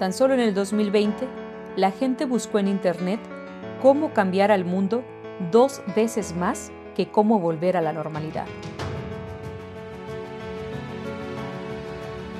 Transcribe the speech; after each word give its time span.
Tan 0.00 0.14
solo 0.14 0.32
en 0.32 0.40
el 0.40 0.54
2020, 0.54 1.28
la 1.76 1.90
gente 1.90 2.24
buscó 2.24 2.58
en 2.58 2.68
Internet 2.68 3.20
cómo 3.82 4.14
cambiar 4.14 4.50
al 4.50 4.64
mundo 4.64 5.04
dos 5.52 5.82
veces 5.94 6.34
más 6.34 6.72
que 6.96 7.08
cómo 7.08 7.38
volver 7.38 7.76
a 7.76 7.82
la 7.82 7.92
normalidad. 7.92 8.46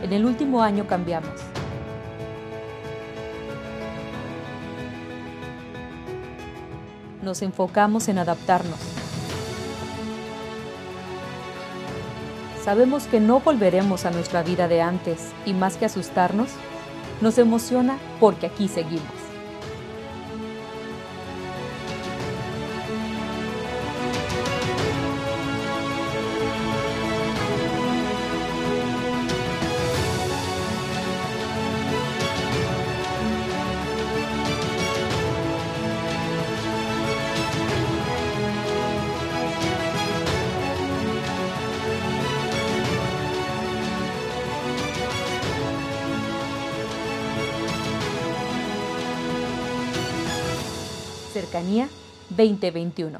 En 0.03 0.11
el 0.15 0.25
último 0.25 0.63
año 0.63 0.87
cambiamos. 0.87 1.39
Nos 7.21 7.43
enfocamos 7.43 8.09
en 8.09 8.17
adaptarnos. 8.17 8.79
Sabemos 12.65 13.07
que 13.07 13.21
no 13.21 13.41
volveremos 13.41 14.07
a 14.07 14.11
nuestra 14.11 14.43
vida 14.43 14.67
de 14.67 14.81
antes 14.81 15.33
y 15.45 15.53
más 15.53 15.77
que 15.77 15.85
asustarnos, 15.85 16.49
nos 17.21 17.39
emociona 17.39 17.99
porque 18.19 18.47
aquí 18.47 18.69
seguimos. 18.69 19.20
Cercanía 51.51 51.89
2021. 52.29 53.19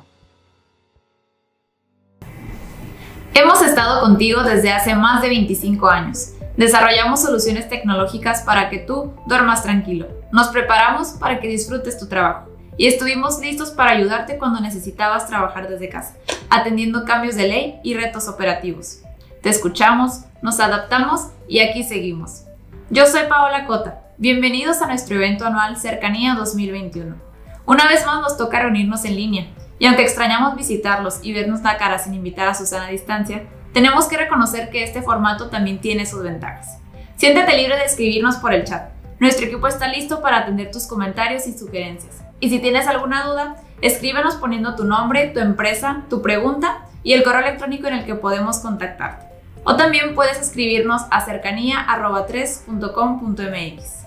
Hemos 3.35 3.61
estado 3.61 4.03
contigo 4.03 4.45
desde 4.45 4.71
hace 4.71 4.95
más 4.95 5.21
de 5.21 5.31
25 5.31 5.89
años. 5.89 6.35
Desarrollamos 6.57 7.23
soluciones 7.23 7.69
tecnológicas 7.69 8.43
para 8.43 8.71
que 8.71 8.79
tú 8.79 9.13
duermas 9.27 9.65
tranquilo. 9.65 10.07
Nos 10.31 10.47
preparamos 10.49 11.09
para 11.19 11.41
que 11.41 11.49
disfrutes 11.49 11.99
tu 11.99 12.07
trabajo. 12.07 12.49
Y 12.77 12.87
estuvimos 12.87 13.41
listos 13.41 13.73
para 13.73 13.91
ayudarte 13.91 14.39
cuando 14.39 14.61
necesitabas 14.61 15.27
trabajar 15.27 15.69
desde 15.69 15.89
casa, 15.89 16.15
atendiendo 16.51 17.05
cambios 17.05 17.35
de 17.35 17.49
ley 17.49 17.81
y 17.83 17.95
retos 17.95 18.29
operativos. 18.29 19.01
Te 19.43 19.49
escuchamos, 19.49 20.21
nos 20.41 20.61
adaptamos 20.61 21.31
y 21.49 21.59
aquí 21.59 21.83
seguimos. 21.83 22.45
Yo 22.91 23.07
soy 23.07 23.23
Paola 23.29 23.67
Cota. 23.67 24.03
Bienvenidos 24.19 24.83
a 24.83 24.87
nuestro 24.87 25.17
evento 25.17 25.45
anual 25.47 25.77
Cercanía 25.77 26.37
2021 26.37 27.30
una 27.71 27.87
vez 27.87 28.05
más 28.05 28.21
nos 28.21 28.37
toca 28.37 28.59
reunirnos 28.59 29.05
en 29.05 29.15
línea, 29.15 29.47
y 29.79 29.87
aunque 29.87 30.03
extrañamos 30.03 30.57
visitarlos 30.57 31.21
y 31.23 31.33
vernos 31.33 31.61
la 31.61 31.79
cara 31.79 32.01
sin 32.01 32.15
invitar 32.15 32.49
a 32.49 32.55
Susana 32.55 32.87
a 32.87 32.91
distancia, 32.91 33.45
tenemos 33.73 34.07
que 34.07 34.17
reconocer 34.17 34.71
que 34.71 34.83
este 34.83 35.03
formato 35.03 35.51
también 35.51 35.81
tiene 35.81 36.05
sus 36.05 36.25
ventajas. 36.25 36.81
Siéntete 37.15 37.57
libre 37.57 37.77
de 37.77 37.85
escribirnos 37.85 38.39
por 38.39 38.53
el 38.53 38.65
chat. 38.65 38.91
Nuestro 39.21 39.47
equipo 39.47 39.69
está 39.69 39.87
listo 39.87 40.21
para 40.21 40.39
atender 40.39 40.73
tus 40.73 40.89
comentarios 40.89 41.47
y 41.47 41.57
sugerencias. 41.57 42.25
Y 42.41 42.51
si 42.51 42.59
tienes 42.59 42.89
alguna 42.89 43.23
duda, 43.23 43.55
escríbenos 43.83 44.35
poniendo 44.35 44.75
tu 44.75 44.83
nombre, 44.83 45.29
tu 45.29 45.39
empresa, 45.39 46.03
tu 46.11 46.23
pregunta 46.23 46.87
y 47.05 47.13
el 47.13 47.23
correo 47.23 47.43
electrónico 47.43 47.87
en 47.87 47.95
el 47.95 48.05
que 48.05 48.17
podemos 48.17 48.59
contactarte. 48.59 49.27
O 49.63 49.77
también 49.77 50.17
puedes 50.17 50.41
escribirnos 50.41 51.03
a 51.13 51.25
cercanía.3.com.mx. 51.25 54.00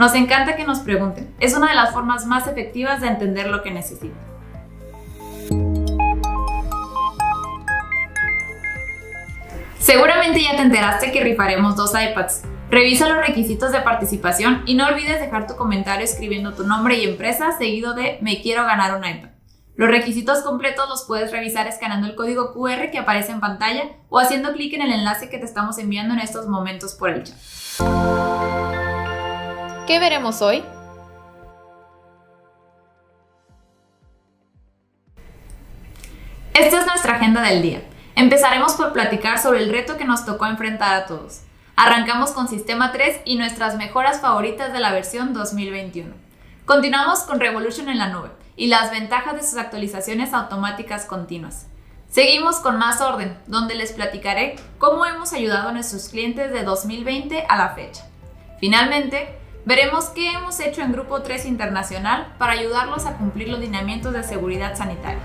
Nos 0.00 0.14
encanta 0.14 0.56
que 0.56 0.64
nos 0.64 0.78
pregunten. 0.78 1.30
Es 1.40 1.54
una 1.54 1.68
de 1.68 1.74
las 1.74 1.92
formas 1.92 2.24
más 2.24 2.46
efectivas 2.46 3.02
de 3.02 3.08
entender 3.08 3.48
lo 3.48 3.62
que 3.62 3.70
necesitan. 3.70 4.16
Seguramente 9.78 10.42
ya 10.42 10.56
te 10.56 10.62
enteraste 10.62 11.12
que 11.12 11.22
rifaremos 11.22 11.76
dos 11.76 11.92
iPads. 11.92 12.44
Revisa 12.70 13.10
los 13.10 13.26
requisitos 13.26 13.72
de 13.72 13.82
participación 13.82 14.62
y 14.64 14.74
no 14.74 14.86
olvides 14.86 15.20
dejar 15.20 15.46
tu 15.46 15.56
comentario 15.56 16.06
escribiendo 16.06 16.54
tu 16.54 16.66
nombre 16.66 16.96
y 16.96 17.04
empresa 17.04 17.52
seguido 17.58 17.92
de 17.92 18.16
me 18.22 18.40
quiero 18.40 18.64
ganar 18.64 18.96
un 18.96 19.04
iPad. 19.04 19.28
Los 19.76 19.90
requisitos 19.90 20.38
completos 20.38 20.88
los 20.88 21.04
puedes 21.04 21.30
revisar 21.30 21.66
escaneando 21.66 22.06
el 22.06 22.14
código 22.14 22.54
QR 22.54 22.90
que 22.90 22.98
aparece 22.98 23.32
en 23.32 23.40
pantalla 23.40 23.82
o 24.08 24.18
haciendo 24.18 24.54
clic 24.54 24.72
en 24.72 24.80
el 24.80 24.92
enlace 24.92 25.28
que 25.28 25.36
te 25.36 25.44
estamos 25.44 25.76
enviando 25.76 26.14
en 26.14 26.20
estos 26.20 26.46
momentos 26.48 26.94
por 26.94 27.10
el 27.10 27.24
chat. 27.24 28.19
¿Qué 29.90 29.98
veremos 29.98 30.40
hoy? 30.40 30.62
Esta 36.54 36.78
es 36.78 36.86
nuestra 36.86 37.16
agenda 37.16 37.42
del 37.42 37.60
día. 37.60 37.82
Empezaremos 38.14 38.74
por 38.74 38.92
platicar 38.92 39.40
sobre 39.40 39.64
el 39.64 39.72
reto 39.72 39.96
que 39.96 40.04
nos 40.04 40.24
tocó 40.24 40.46
enfrentar 40.46 40.94
a 40.94 41.06
todos. 41.06 41.40
Arrancamos 41.74 42.30
con 42.30 42.46
Sistema 42.46 42.92
3 42.92 43.22
y 43.24 43.34
nuestras 43.34 43.76
mejoras 43.78 44.20
favoritas 44.20 44.72
de 44.72 44.78
la 44.78 44.92
versión 44.92 45.34
2021. 45.34 46.14
Continuamos 46.66 47.22
con 47.22 47.40
Revolution 47.40 47.88
en 47.88 47.98
la 47.98 48.10
nube 48.10 48.30
y 48.54 48.68
las 48.68 48.92
ventajas 48.92 49.34
de 49.34 49.42
sus 49.42 49.58
actualizaciones 49.58 50.32
automáticas 50.32 51.04
continuas. 51.04 51.66
Seguimos 52.08 52.60
con 52.60 52.78
más 52.78 53.00
orden, 53.00 53.36
donde 53.48 53.74
les 53.74 53.90
platicaré 53.90 54.54
cómo 54.78 55.04
hemos 55.04 55.32
ayudado 55.32 55.70
a 55.70 55.72
nuestros 55.72 56.10
clientes 56.10 56.52
de 56.52 56.62
2020 56.62 57.44
a 57.48 57.56
la 57.56 57.70
fecha. 57.70 58.06
Finalmente, 58.60 59.39
Veremos 59.66 60.06
qué 60.06 60.32
hemos 60.32 60.58
hecho 60.58 60.80
en 60.80 60.92
Grupo 60.92 61.20
3 61.20 61.44
Internacional 61.44 62.34
para 62.38 62.52
ayudarlos 62.52 63.04
a 63.04 63.18
cumplir 63.18 63.48
los 63.48 63.60
lineamientos 63.60 64.14
de 64.14 64.22
seguridad 64.22 64.74
sanitaria. 64.74 65.20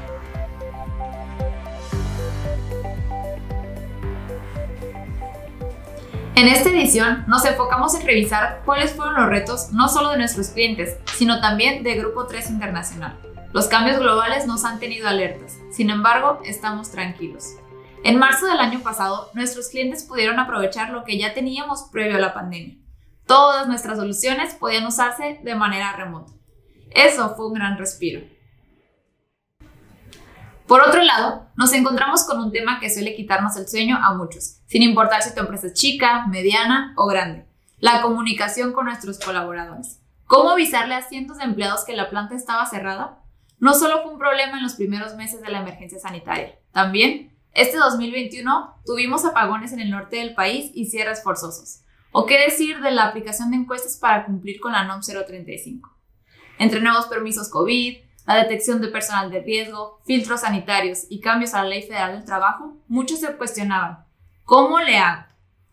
En 6.35 6.49
esta 6.49 6.69
edición 6.69 7.23
nos 7.27 7.45
enfocamos 7.45 7.95
en 7.95 8.05
revisar 8.05 8.61
cuáles 8.65 8.91
fueron 8.91 9.15
los 9.15 9.29
retos 9.29 9.71
no 9.71 9.87
solo 9.87 10.09
de 10.09 10.17
nuestros 10.17 10.49
clientes, 10.49 10.97
sino 11.15 11.39
también 11.39 11.81
de 11.83 11.95
Grupo 11.95 12.27
3 12.27 12.49
Internacional. 12.49 13.17
Los 13.53 13.67
cambios 13.67 13.99
globales 13.99 14.45
nos 14.45 14.65
han 14.65 14.79
tenido 14.79 15.07
alertas, 15.07 15.57
sin 15.71 15.89
embargo, 15.89 16.41
estamos 16.43 16.91
tranquilos. 16.91 17.51
En 18.03 18.19
marzo 18.19 18.47
del 18.47 18.59
año 18.59 18.81
pasado, 18.81 19.31
nuestros 19.33 19.69
clientes 19.69 20.03
pudieron 20.03 20.39
aprovechar 20.39 20.89
lo 20.89 21.05
que 21.05 21.17
ya 21.17 21.33
teníamos 21.33 21.83
previo 21.89 22.17
a 22.17 22.19
la 22.19 22.33
pandemia 22.33 22.84
Todas 23.25 23.67
nuestras 23.67 23.97
soluciones 23.97 24.53
podían 24.53 24.85
usarse 24.85 25.39
de 25.43 25.55
manera 25.55 25.93
remota. 25.93 26.31
Eso 26.91 27.35
fue 27.35 27.47
un 27.47 27.53
gran 27.53 27.77
respiro. 27.77 28.21
Por 30.67 30.81
otro 30.81 31.01
lado, 31.01 31.47
nos 31.55 31.73
encontramos 31.73 32.23
con 32.23 32.39
un 32.39 32.51
tema 32.51 32.79
que 32.79 32.89
suele 32.89 33.15
quitarnos 33.15 33.55
el 33.57 33.67
sueño 33.67 33.97
a 34.01 34.13
muchos, 34.15 34.61
sin 34.67 34.81
importar 34.81 35.21
si 35.21 35.33
tu 35.33 35.41
empresa 35.41 35.67
es 35.67 35.73
chica, 35.73 36.25
mediana 36.27 36.93
o 36.97 37.07
grande. 37.07 37.47
La 37.79 38.01
comunicación 38.01 38.73
con 38.73 38.85
nuestros 38.85 39.19
colaboradores. 39.19 40.01
¿Cómo 40.25 40.51
avisarle 40.51 40.95
a 40.95 41.03
cientos 41.03 41.37
de 41.37 41.43
empleados 41.43 41.83
que 41.85 41.95
la 41.95 42.09
planta 42.09 42.35
estaba 42.35 42.65
cerrada? 42.65 43.23
No 43.59 43.73
solo 43.73 44.01
fue 44.01 44.13
un 44.13 44.19
problema 44.19 44.57
en 44.57 44.63
los 44.63 44.73
primeros 44.73 45.15
meses 45.15 45.41
de 45.41 45.49
la 45.49 45.59
emergencia 45.59 45.99
sanitaria, 45.99 46.59
también 46.71 47.35
este 47.53 47.77
2021 47.77 48.81
tuvimos 48.85 49.23
apagones 49.23 49.71
en 49.71 49.79
el 49.79 49.89
norte 49.89 50.17
del 50.17 50.35
país 50.35 50.71
y 50.73 50.87
cierres 50.87 51.23
forzosos. 51.23 51.84
¿O 52.17 52.25
qué 52.25 52.39
decir 52.39 52.79
de 52.79 52.91
la 52.91 53.07
aplicación 53.07 53.51
de 53.51 53.57
encuestas 53.57 53.97
para 53.97 54.23
cumplir 54.23 54.61
con 54.61 54.71
la 54.71 54.85
NOM 54.85 55.01
035? 55.01 55.93
Entre 56.59 56.79
nuevos 56.79 57.07
permisos 57.07 57.49
COVID, 57.49 57.97
la 58.25 58.35
detección 58.35 58.79
de 58.79 58.87
personal 58.87 59.29
de 59.29 59.41
riesgo, 59.41 59.99
filtros 60.05 60.39
sanitarios 60.39 61.07
y 61.09 61.19
cambios 61.19 61.53
a 61.53 61.63
la 61.63 61.67
Ley 61.67 61.81
Federal 61.81 62.13
del 62.13 62.23
Trabajo, 62.23 62.77
muchos 62.87 63.19
se 63.19 63.35
cuestionaban, 63.35 64.05
¿cómo 64.45 64.79
le 64.79 64.97
hago? 64.97 65.25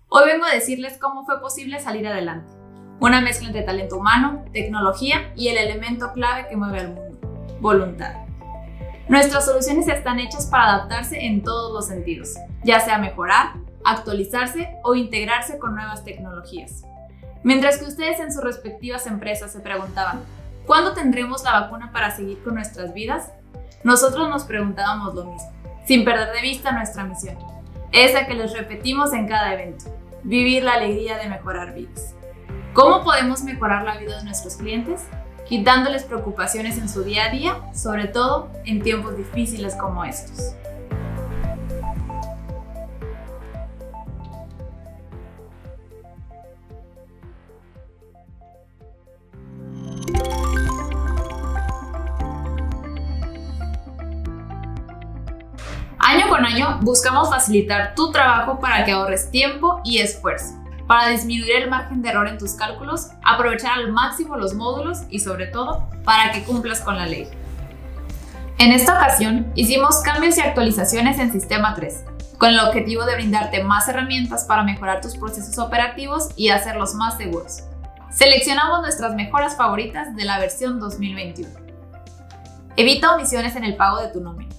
Hoy 0.08 0.26
vengo 0.26 0.44
a 0.44 0.52
decirles 0.52 0.98
cómo 1.00 1.24
fue 1.24 1.40
posible 1.40 1.78
salir 1.78 2.08
adelante. 2.08 2.52
Una 2.98 3.20
mezcla 3.20 3.46
entre 3.46 3.62
talento 3.62 3.96
humano, 3.98 4.44
tecnología 4.52 5.32
y 5.36 5.46
el 5.46 5.58
elemento 5.58 6.12
clave 6.12 6.48
que 6.48 6.56
mueve 6.56 6.80
al 6.80 6.94
mundo, 6.94 7.20
voluntad. 7.60 8.16
Nuestras 9.08 9.46
soluciones 9.46 9.86
están 9.86 10.18
hechas 10.18 10.46
para 10.46 10.72
adaptarse 10.72 11.24
en 11.24 11.44
todos 11.44 11.72
los 11.72 11.86
sentidos, 11.86 12.34
ya 12.64 12.80
sea 12.80 12.98
mejorar, 12.98 13.52
actualizarse 13.84 14.76
o 14.84 14.94
integrarse 14.94 15.58
con 15.58 15.74
nuevas 15.74 16.04
tecnologías. 16.04 16.84
Mientras 17.42 17.78
que 17.78 17.86
ustedes 17.86 18.20
en 18.20 18.32
sus 18.32 18.44
respectivas 18.44 19.06
empresas 19.06 19.52
se 19.52 19.60
preguntaban, 19.60 20.20
¿cuándo 20.66 20.92
tendremos 20.92 21.42
la 21.42 21.60
vacuna 21.60 21.90
para 21.92 22.10
seguir 22.10 22.42
con 22.42 22.54
nuestras 22.54 22.94
vidas? 22.94 23.30
Nosotros 23.82 24.28
nos 24.28 24.44
preguntábamos 24.44 25.14
lo 25.14 25.24
mismo, 25.24 25.50
sin 25.84 26.04
perder 26.04 26.32
de 26.32 26.42
vista 26.42 26.70
nuestra 26.70 27.04
misión, 27.04 27.36
esa 27.90 28.26
que 28.26 28.34
les 28.34 28.52
repetimos 28.52 29.12
en 29.12 29.26
cada 29.26 29.54
evento, 29.54 29.86
vivir 30.22 30.62
la 30.62 30.74
alegría 30.74 31.18
de 31.18 31.28
mejorar 31.28 31.74
vidas. 31.74 32.14
¿Cómo 32.74 33.02
podemos 33.02 33.42
mejorar 33.42 33.84
la 33.84 33.98
vida 33.98 34.18
de 34.18 34.24
nuestros 34.24 34.56
clientes? 34.56 35.02
Quitándoles 35.46 36.04
preocupaciones 36.04 36.78
en 36.78 36.88
su 36.88 37.02
día 37.02 37.26
a 37.26 37.30
día, 37.30 37.56
sobre 37.74 38.06
todo 38.06 38.48
en 38.64 38.82
tiempos 38.82 39.16
difíciles 39.16 39.74
como 39.74 40.04
estos. 40.04 40.54
Año 56.04 56.28
con 56.28 56.44
año 56.44 56.78
buscamos 56.82 57.30
facilitar 57.30 57.94
tu 57.94 58.10
trabajo 58.10 58.60
para 58.60 58.84
que 58.84 58.92
ahorres 58.92 59.30
tiempo 59.30 59.80
y 59.82 59.98
esfuerzo, 59.98 60.54
para 60.86 61.08
disminuir 61.08 61.52
el 61.56 61.70
margen 61.70 62.02
de 62.02 62.10
error 62.10 62.28
en 62.28 62.36
tus 62.36 62.52
cálculos, 62.52 63.08
aprovechar 63.24 63.78
al 63.78 63.92
máximo 63.92 64.36
los 64.36 64.52
módulos 64.52 65.02
y 65.08 65.20
sobre 65.20 65.46
todo 65.46 65.88
para 66.04 66.32
que 66.32 66.42
cumplas 66.42 66.80
con 66.80 66.98
la 66.98 67.06
ley. 67.06 67.28
En 68.58 68.72
esta 68.72 68.96
ocasión 68.96 69.50
hicimos 69.54 70.02
cambios 70.02 70.36
y 70.36 70.42
actualizaciones 70.42 71.18
en 71.18 71.32
Sistema 71.32 71.74
3, 71.74 72.04
con 72.36 72.50
el 72.50 72.60
objetivo 72.60 73.04
de 73.04 73.14
brindarte 73.14 73.64
más 73.64 73.88
herramientas 73.88 74.44
para 74.44 74.64
mejorar 74.64 75.00
tus 75.00 75.16
procesos 75.16 75.58
operativos 75.58 76.28
y 76.36 76.50
hacerlos 76.50 76.94
más 76.94 77.16
seguros. 77.16 77.62
Seleccionamos 78.12 78.82
nuestras 78.82 79.14
mejoras 79.14 79.56
favoritas 79.56 80.14
de 80.14 80.26
la 80.26 80.38
versión 80.38 80.78
2021. 80.78 81.50
Evita 82.76 83.14
omisiones 83.14 83.56
en 83.56 83.64
el 83.64 83.74
pago 83.76 84.02
de 84.02 84.08
tu 84.08 84.20
nómina. 84.20 84.54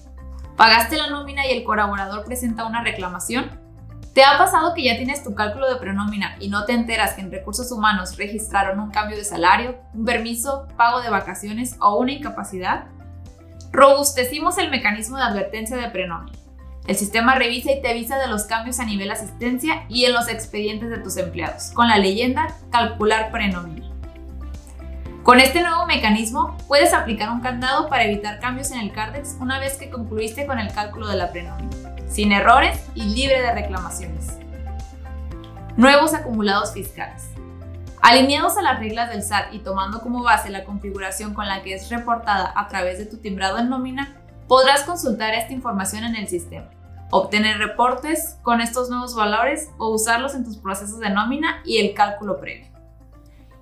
¿Pagaste 0.56 0.96
la 0.96 1.08
nómina 1.08 1.46
y 1.46 1.52
el 1.52 1.62
colaborador 1.62 2.24
presenta 2.24 2.66
una 2.66 2.82
reclamación? 2.82 3.60
¿Te 4.12 4.24
ha 4.24 4.36
pasado 4.38 4.74
que 4.74 4.82
ya 4.82 4.96
tienes 4.96 5.22
tu 5.22 5.36
cálculo 5.36 5.72
de 5.72 5.76
prenómina 5.76 6.36
y 6.40 6.48
no 6.48 6.64
te 6.64 6.72
enteras 6.72 7.14
que 7.14 7.20
en 7.20 7.30
recursos 7.30 7.70
humanos 7.70 8.16
registraron 8.16 8.80
un 8.80 8.90
cambio 8.90 9.16
de 9.16 9.24
salario, 9.24 9.78
un 9.94 10.04
permiso, 10.04 10.66
pago 10.76 11.00
de 11.00 11.10
vacaciones 11.10 11.76
o 11.80 11.98
una 11.98 12.10
incapacidad? 12.10 12.86
Robustecimos 13.70 14.58
el 14.58 14.70
mecanismo 14.70 15.16
de 15.16 15.24
advertencia 15.24 15.76
de 15.76 15.90
prenómina. 15.90 16.36
El 16.86 16.96
sistema 16.96 17.34
revisa 17.34 17.72
y 17.72 17.80
te 17.80 17.88
avisa 17.88 18.18
de 18.18 18.26
los 18.26 18.44
cambios 18.44 18.78
a 18.78 18.84
nivel 18.84 19.10
asistencia 19.10 19.86
y 19.88 20.04
en 20.04 20.12
los 20.12 20.28
expedientes 20.28 20.90
de 20.90 20.98
tus 20.98 21.16
empleados, 21.16 21.70
con 21.70 21.88
la 21.88 21.96
leyenda 21.96 22.54
calcular 22.70 23.30
prenómina. 23.30 23.90
Con 25.22 25.40
este 25.40 25.62
nuevo 25.62 25.86
mecanismo, 25.86 26.58
puedes 26.68 26.92
aplicar 26.92 27.30
un 27.30 27.40
candado 27.40 27.88
para 27.88 28.04
evitar 28.04 28.38
cambios 28.38 28.70
en 28.70 28.80
el 28.80 28.92
CARDEX 28.92 29.36
una 29.40 29.58
vez 29.58 29.78
que 29.78 29.88
concluiste 29.88 30.46
con 30.46 30.58
el 30.58 30.70
cálculo 30.74 31.08
de 31.08 31.16
la 31.16 31.32
prenómina, 31.32 31.70
sin 32.06 32.32
errores 32.32 32.78
y 32.94 33.04
libre 33.04 33.40
de 33.40 33.54
reclamaciones. 33.54 34.36
Nuevos 35.78 36.12
acumulados 36.12 36.74
fiscales. 36.74 37.30
Alineados 38.02 38.58
a 38.58 38.62
las 38.62 38.78
reglas 38.78 39.08
del 39.08 39.22
SAT 39.22 39.54
y 39.54 39.60
tomando 39.60 40.02
como 40.02 40.22
base 40.22 40.50
la 40.50 40.64
configuración 40.64 41.32
con 41.32 41.48
la 41.48 41.62
que 41.62 41.72
es 41.72 41.88
reportada 41.88 42.52
a 42.54 42.68
través 42.68 42.98
de 42.98 43.06
tu 43.06 43.16
timbrado 43.16 43.56
en 43.56 43.70
nómina, 43.70 44.18
podrás 44.46 44.82
consultar 44.82 45.32
esta 45.32 45.54
información 45.54 46.04
en 46.04 46.16
el 46.16 46.28
sistema, 46.28 46.68
obtener 47.10 47.58
reportes 47.58 48.38
con 48.42 48.60
estos 48.60 48.90
nuevos 48.90 49.14
valores 49.14 49.70
o 49.78 49.88
usarlos 49.88 50.34
en 50.34 50.44
tus 50.44 50.58
procesos 50.58 50.98
de 50.98 51.10
nómina 51.10 51.62
y 51.64 51.78
el 51.78 51.94
cálculo 51.94 52.40
previo. 52.40 52.66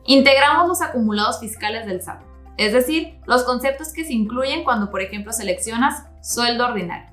Integramos 0.04 0.66
los 0.68 0.82
acumulados 0.82 1.40
fiscales 1.40 1.86
del 1.86 2.02
SAT, 2.02 2.22
es 2.56 2.72
decir, 2.72 3.18
los 3.26 3.44
conceptos 3.44 3.92
que 3.92 4.04
se 4.04 4.12
incluyen 4.12 4.64
cuando, 4.64 4.90
por 4.90 5.00
ejemplo, 5.00 5.32
seleccionas 5.32 6.06
sueldo 6.20 6.66
ordinario. 6.66 7.10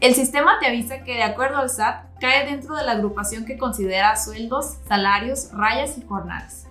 El 0.00 0.14
sistema 0.14 0.58
te 0.58 0.66
avisa 0.66 1.04
que 1.04 1.14
de 1.14 1.22
acuerdo 1.22 1.58
al 1.58 1.70
SAT 1.70 2.18
cae 2.20 2.46
dentro 2.46 2.74
de 2.74 2.84
la 2.84 2.92
agrupación 2.92 3.44
que 3.44 3.56
considera 3.56 4.16
sueldos, 4.16 4.78
salarios, 4.88 5.50
rayas 5.52 5.96
y 5.96 6.02
jornadas. 6.02 6.66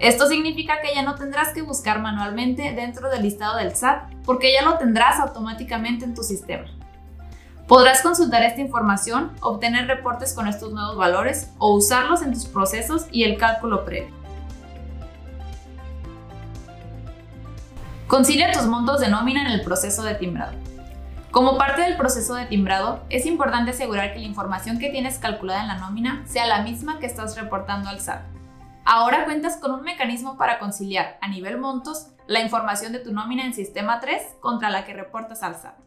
Esto 0.00 0.26
significa 0.26 0.80
que 0.80 0.92
ya 0.92 1.02
no 1.02 1.14
tendrás 1.14 1.52
que 1.52 1.62
buscar 1.62 2.00
manualmente 2.00 2.72
dentro 2.72 3.10
del 3.10 3.22
listado 3.22 3.58
del 3.58 3.76
SAT 3.76 4.12
porque 4.24 4.52
ya 4.52 4.62
lo 4.62 4.76
tendrás 4.76 5.20
automáticamente 5.20 6.04
en 6.04 6.14
tu 6.14 6.24
sistema. 6.24 6.64
Podrás 7.68 8.02
consultar 8.02 8.42
esta 8.42 8.60
información, 8.60 9.32
obtener 9.40 9.86
reportes 9.86 10.34
con 10.34 10.46
estos 10.48 10.72
nuevos 10.72 10.96
valores 10.96 11.50
o 11.58 11.74
usarlos 11.74 12.20
en 12.20 12.34
tus 12.34 12.44
procesos 12.44 13.06
y 13.10 13.24
el 13.24 13.38
cálculo 13.38 13.86
previo. 13.86 14.12
Concilia 18.06 18.52
tus 18.52 18.66
montos 18.66 19.00
de 19.00 19.08
nómina 19.08 19.40
en 19.40 19.50
el 19.50 19.62
proceso 19.62 20.02
de 20.02 20.14
timbrado. 20.14 20.52
Como 21.30 21.56
parte 21.56 21.80
del 21.80 21.96
proceso 21.96 22.34
de 22.34 22.44
timbrado, 22.44 23.02
es 23.08 23.24
importante 23.24 23.70
asegurar 23.70 24.12
que 24.12 24.20
la 24.20 24.26
información 24.26 24.78
que 24.78 24.90
tienes 24.90 25.18
calculada 25.18 25.62
en 25.62 25.68
la 25.68 25.78
nómina 25.78 26.22
sea 26.26 26.46
la 26.46 26.62
misma 26.62 26.98
que 26.98 27.06
estás 27.06 27.34
reportando 27.34 27.88
al 27.88 28.00
SAT. 28.00 28.20
Ahora 28.84 29.24
cuentas 29.24 29.56
con 29.56 29.72
un 29.72 29.82
mecanismo 29.82 30.36
para 30.36 30.58
conciliar 30.58 31.16
a 31.22 31.28
nivel 31.28 31.58
montos 31.58 32.08
la 32.26 32.40
información 32.40 32.92
de 32.92 32.98
tu 32.98 33.12
nómina 33.12 33.46
en 33.46 33.54
Sistema 33.54 34.00
3 34.00 34.36
contra 34.40 34.68
la 34.68 34.84
que 34.84 34.92
reportas 34.92 35.42
al 35.42 35.56
SAT. 35.56 35.83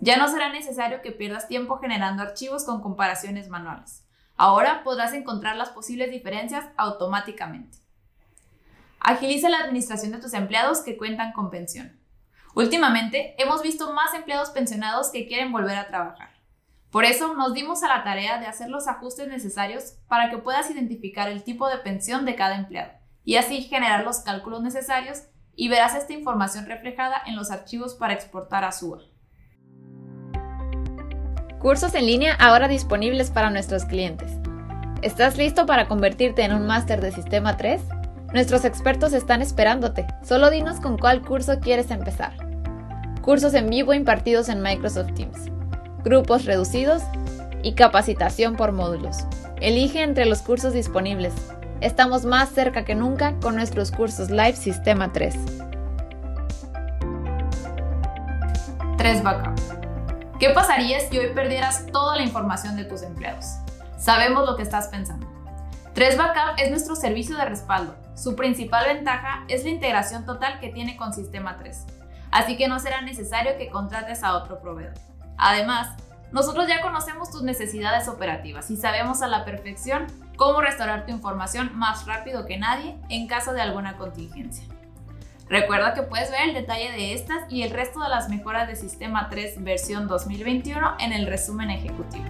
Ya 0.00 0.16
no 0.16 0.28
será 0.28 0.48
necesario 0.50 1.02
que 1.02 1.12
pierdas 1.12 1.48
tiempo 1.48 1.78
generando 1.78 2.22
archivos 2.22 2.64
con 2.64 2.80
comparaciones 2.80 3.48
manuales. 3.48 4.04
Ahora 4.36 4.84
podrás 4.84 5.12
encontrar 5.12 5.56
las 5.56 5.70
posibles 5.70 6.10
diferencias 6.10 6.66
automáticamente. 6.76 7.78
Agiliza 9.00 9.48
la 9.48 9.58
administración 9.58 10.12
de 10.12 10.18
tus 10.18 10.34
empleados 10.34 10.80
que 10.80 10.96
cuentan 10.96 11.32
con 11.32 11.50
pensión. 11.50 11.98
Últimamente 12.54 13.34
hemos 13.42 13.62
visto 13.62 13.92
más 13.92 14.14
empleados 14.14 14.50
pensionados 14.50 15.10
que 15.10 15.26
quieren 15.26 15.52
volver 15.52 15.76
a 15.76 15.88
trabajar. 15.88 16.30
Por 16.90 17.04
eso 17.04 17.34
nos 17.34 17.52
dimos 17.52 17.82
a 17.82 17.88
la 17.88 18.04
tarea 18.04 18.38
de 18.38 18.46
hacer 18.46 18.70
los 18.70 18.86
ajustes 18.88 19.28
necesarios 19.28 19.96
para 20.08 20.30
que 20.30 20.38
puedas 20.38 20.70
identificar 20.70 21.28
el 21.28 21.42
tipo 21.42 21.68
de 21.68 21.78
pensión 21.78 22.24
de 22.24 22.36
cada 22.36 22.56
empleado 22.56 22.92
y 23.24 23.36
así 23.36 23.62
generar 23.62 24.04
los 24.04 24.20
cálculos 24.20 24.62
necesarios 24.62 25.24
y 25.54 25.68
verás 25.68 25.94
esta 25.94 26.12
información 26.12 26.66
reflejada 26.66 27.20
en 27.26 27.36
los 27.36 27.50
archivos 27.50 27.94
para 27.94 28.14
exportar 28.14 28.64
a 28.64 28.72
SUA. 28.72 29.00
Cursos 31.60 31.96
en 31.96 32.06
línea 32.06 32.34
ahora 32.34 32.68
disponibles 32.68 33.30
para 33.30 33.50
nuestros 33.50 33.84
clientes. 33.84 34.30
¿Estás 35.02 35.36
listo 35.36 35.66
para 35.66 35.88
convertirte 35.88 36.42
en 36.42 36.52
un 36.52 36.66
máster 36.66 37.00
de 37.00 37.10
Sistema 37.10 37.56
3? 37.56 37.82
Nuestros 38.32 38.64
expertos 38.64 39.12
están 39.12 39.42
esperándote. 39.42 40.06
Solo 40.22 40.50
dinos 40.50 40.78
con 40.78 40.96
cuál 40.96 41.20
curso 41.20 41.58
quieres 41.58 41.90
empezar. 41.90 42.32
Cursos 43.22 43.54
en 43.54 43.68
vivo 43.70 43.92
impartidos 43.92 44.48
en 44.48 44.62
Microsoft 44.62 45.14
Teams. 45.14 45.50
Grupos 46.04 46.44
reducidos 46.44 47.02
y 47.64 47.72
capacitación 47.72 48.54
por 48.54 48.70
módulos. 48.70 49.24
Elige 49.60 50.02
entre 50.02 50.26
los 50.26 50.42
cursos 50.42 50.72
disponibles. 50.72 51.34
Estamos 51.80 52.24
más 52.24 52.50
cerca 52.50 52.84
que 52.84 52.94
nunca 52.94 53.34
con 53.40 53.56
nuestros 53.56 53.90
cursos 53.90 54.30
Live 54.30 54.54
Sistema 54.54 55.12
3. 55.12 55.34
3 58.96 59.22
Backup. 59.24 59.77
¿Qué 60.38 60.50
pasaría 60.50 61.00
si 61.00 61.18
hoy 61.18 61.34
perdieras 61.34 61.86
toda 61.86 62.16
la 62.16 62.22
información 62.22 62.76
de 62.76 62.84
tus 62.84 63.02
empleados? 63.02 63.44
Sabemos 63.98 64.46
lo 64.46 64.56
que 64.56 64.62
estás 64.62 64.88
pensando. 64.88 65.26
3 65.94 66.16
Backup 66.16 66.58
es 66.58 66.70
nuestro 66.70 66.94
servicio 66.94 67.36
de 67.36 67.44
respaldo 67.44 67.96
su 68.18 68.34
principal 68.34 68.84
ventaja 68.86 69.44
es 69.46 69.62
la 69.62 69.70
integración 69.70 70.26
total 70.26 70.58
que 70.58 70.70
tiene 70.70 70.96
con 70.96 71.12
Sistema 71.12 71.56
3, 71.56 71.86
así 72.32 72.56
que 72.56 72.66
no 72.66 72.80
será 72.80 73.00
necesario 73.00 73.56
que 73.56 73.70
contrates 73.70 74.24
a 74.24 74.34
otro 74.34 74.60
proveedor. 74.60 74.94
Además, 75.36 75.96
nosotros 76.32 76.66
ya 76.66 76.82
conocemos 76.82 77.30
tus 77.30 77.42
necesidades 77.42 78.08
operativas 78.08 78.72
y 78.72 78.76
sabemos 78.76 79.22
a 79.22 79.28
la 79.28 79.44
perfección 79.44 80.08
cómo 80.36 80.60
restaurar 80.60 81.06
tu 81.06 81.12
información 81.12 81.78
más 81.78 82.06
rápido 82.06 82.44
que 82.44 82.58
nadie 82.58 82.96
en 83.08 83.28
caso 83.28 83.52
de 83.52 83.62
alguna 83.62 83.96
contingencia. 83.96 84.64
Recuerda 85.50 85.94
que 85.94 86.02
puedes 86.02 86.30
ver 86.30 86.48
el 86.48 86.54
detalle 86.54 86.92
de 86.92 87.14
estas 87.14 87.50
y 87.50 87.62
el 87.62 87.70
resto 87.70 88.02
de 88.02 88.10
las 88.10 88.28
mejoras 88.28 88.68
de 88.68 88.76
Sistema 88.76 89.28
3 89.30 89.64
versión 89.64 90.06
2021 90.06 90.96
en 91.00 91.12
el 91.12 91.26
resumen 91.26 91.70
ejecutivo. 91.70 92.26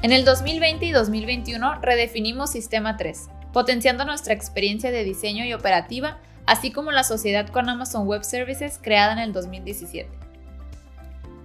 En 0.00 0.12
el 0.12 0.24
2020 0.24 0.86
y 0.86 0.92
2021 0.92 1.80
redefinimos 1.82 2.50
Sistema 2.50 2.96
3, 2.96 3.28
potenciando 3.52 4.06
nuestra 4.06 4.32
experiencia 4.32 4.90
de 4.90 5.04
diseño 5.04 5.44
y 5.44 5.52
operativa, 5.52 6.18
así 6.46 6.72
como 6.72 6.92
la 6.92 7.04
sociedad 7.04 7.48
con 7.48 7.68
Amazon 7.68 8.06
Web 8.06 8.24
Services 8.24 8.78
creada 8.80 9.12
en 9.12 9.18
el 9.18 9.32
2017. 9.34 10.08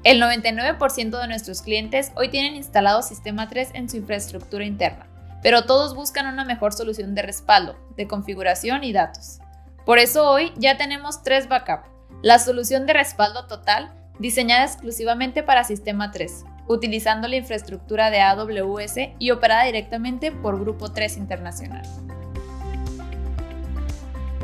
El 0.06 0.22
99% 0.22 1.20
de 1.20 1.28
nuestros 1.28 1.62
clientes 1.62 2.14
hoy 2.16 2.30
tienen 2.30 2.56
instalado 2.56 3.02
Sistema 3.02 3.50
3 3.50 3.72
en 3.74 3.90
su 3.90 3.98
infraestructura 3.98 4.66
interna, 4.66 5.08
pero 5.44 5.66
todos 5.66 5.94
buscan 5.94 6.26
una 6.26 6.46
mejor 6.46 6.74
solución 6.74 7.14
de 7.14 7.22
respaldo, 7.22 7.76
de 7.96 8.08
configuración 8.08 8.84
y 8.84 8.94
datos. 8.94 9.40
Por 9.86 10.00
eso 10.00 10.28
hoy 10.28 10.54
ya 10.56 10.78
tenemos 10.78 11.22
3 11.22 11.50
Backup, 11.50 11.82
la 12.22 12.40
solución 12.40 12.88
de 12.88 12.94
respaldo 12.94 13.46
total 13.46 13.92
diseñada 14.18 14.64
exclusivamente 14.64 15.44
para 15.44 15.66
Sistema 15.66 16.12
3, 16.12 16.46
utilizando 16.68 17.28
la 17.28 17.36
infraestructura 17.36 18.10
de 18.10 18.22
AWS 18.22 18.96
y 19.20 19.32
operada 19.32 19.66
directamente 19.66 20.32
por 20.32 20.60
Grupo 20.60 20.92
3 20.92 21.18
Internacional. 21.18 21.84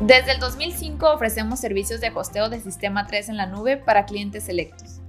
Desde 0.02 0.32
el 0.32 0.40
2005 0.40 1.12
ofrecemos 1.12 1.60
servicios 1.60 2.00
de 2.00 2.10
hosteo 2.14 2.48
de 2.48 2.60
Sistema 2.60 3.06
3 3.06 3.30
en 3.30 3.36
la 3.36 3.46
nube 3.46 3.76
para 3.76 4.06
clientes 4.06 4.44
selectos. 4.44 4.99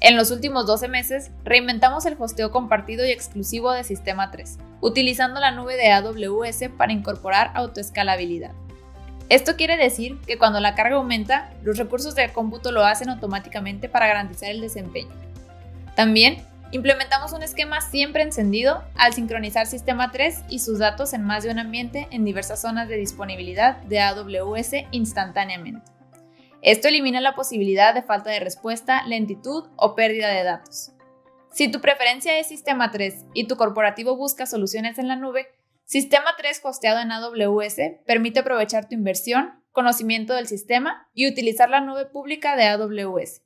En 0.00 0.14
los 0.16 0.30
últimos 0.30 0.66
12 0.66 0.88
meses, 0.88 1.30
reinventamos 1.44 2.04
el 2.04 2.16
hosteo 2.18 2.50
compartido 2.50 3.06
y 3.06 3.10
exclusivo 3.10 3.72
de 3.72 3.82
Sistema 3.82 4.30
3, 4.30 4.58
utilizando 4.82 5.40
la 5.40 5.52
nube 5.52 5.76
de 5.76 5.90
AWS 5.90 6.68
para 6.76 6.92
incorporar 6.92 7.50
autoescalabilidad. 7.54 8.52
Esto 9.30 9.56
quiere 9.56 9.76
decir 9.76 10.18
que 10.26 10.36
cuando 10.36 10.60
la 10.60 10.74
carga 10.74 10.96
aumenta, 10.96 11.50
los 11.62 11.78
recursos 11.78 12.14
de 12.14 12.30
cómputo 12.32 12.72
lo 12.72 12.84
hacen 12.84 13.08
automáticamente 13.08 13.88
para 13.88 14.06
garantizar 14.06 14.50
el 14.50 14.60
desempeño. 14.60 15.10
También 15.96 16.44
implementamos 16.72 17.32
un 17.32 17.42
esquema 17.42 17.80
siempre 17.80 18.22
encendido 18.22 18.84
al 18.96 19.14
sincronizar 19.14 19.66
Sistema 19.66 20.12
3 20.12 20.42
y 20.50 20.58
sus 20.58 20.78
datos 20.78 21.14
en 21.14 21.24
más 21.24 21.42
de 21.42 21.50
un 21.50 21.58
ambiente 21.58 22.06
en 22.10 22.24
diversas 22.24 22.60
zonas 22.60 22.86
de 22.88 22.98
disponibilidad 22.98 23.78
de 23.78 24.00
AWS 24.00 24.72
instantáneamente. 24.90 25.95
Esto 26.66 26.88
elimina 26.88 27.20
la 27.20 27.36
posibilidad 27.36 27.94
de 27.94 28.02
falta 28.02 28.30
de 28.30 28.40
respuesta, 28.40 29.06
lentitud 29.06 29.68
o 29.76 29.94
pérdida 29.94 30.30
de 30.30 30.42
datos. 30.42 30.90
Si 31.52 31.70
tu 31.70 31.80
preferencia 31.80 32.40
es 32.40 32.48
Sistema 32.48 32.90
3 32.90 33.26
y 33.34 33.46
tu 33.46 33.54
corporativo 33.54 34.16
busca 34.16 34.46
soluciones 34.46 34.98
en 34.98 35.06
la 35.06 35.14
nube, 35.14 35.46
Sistema 35.84 36.30
3 36.36 36.60
hosteado 36.64 36.98
en 36.98 37.12
AWS 37.12 37.76
permite 38.04 38.40
aprovechar 38.40 38.88
tu 38.88 38.96
inversión, 38.96 39.62
conocimiento 39.70 40.34
del 40.34 40.48
sistema 40.48 41.08
y 41.14 41.28
utilizar 41.28 41.70
la 41.70 41.80
nube 41.80 42.06
pública 42.06 42.56
de 42.56 42.64
AWS. 42.66 43.42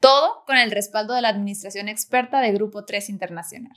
Todo 0.00 0.42
con 0.46 0.56
el 0.56 0.70
respaldo 0.70 1.12
de 1.12 1.20
la 1.20 1.28
administración 1.28 1.90
experta 1.90 2.40
de 2.40 2.52
Grupo 2.52 2.86
3 2.86 3.10
Internacional. 3.10 3.76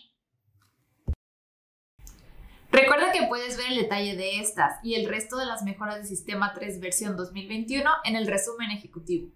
Recuerda 2.72 3.12
que 3.12 3.26
puedes 3.28 3.58
ver 3.58 3.72
el 3.72 3.78
detalle 3.78 4.16
de 4.16 4.40
estas 4.40 4.76
y 4.84 4.94
el 4.94 5.10
resto 5.10 5.38
de 5.38 5.46
las 5.46 5.64
mejoras 5.64 5.96
de 5.98 6.06
Sistema 6.06 6.54
3 6.54 6.80
versión 6.80 7.18
2021 7.18 7.90
en 8.04 8.16
el 8.16 8.28
resumen 8.28 8.70
ejecutivo. 8.70 9.30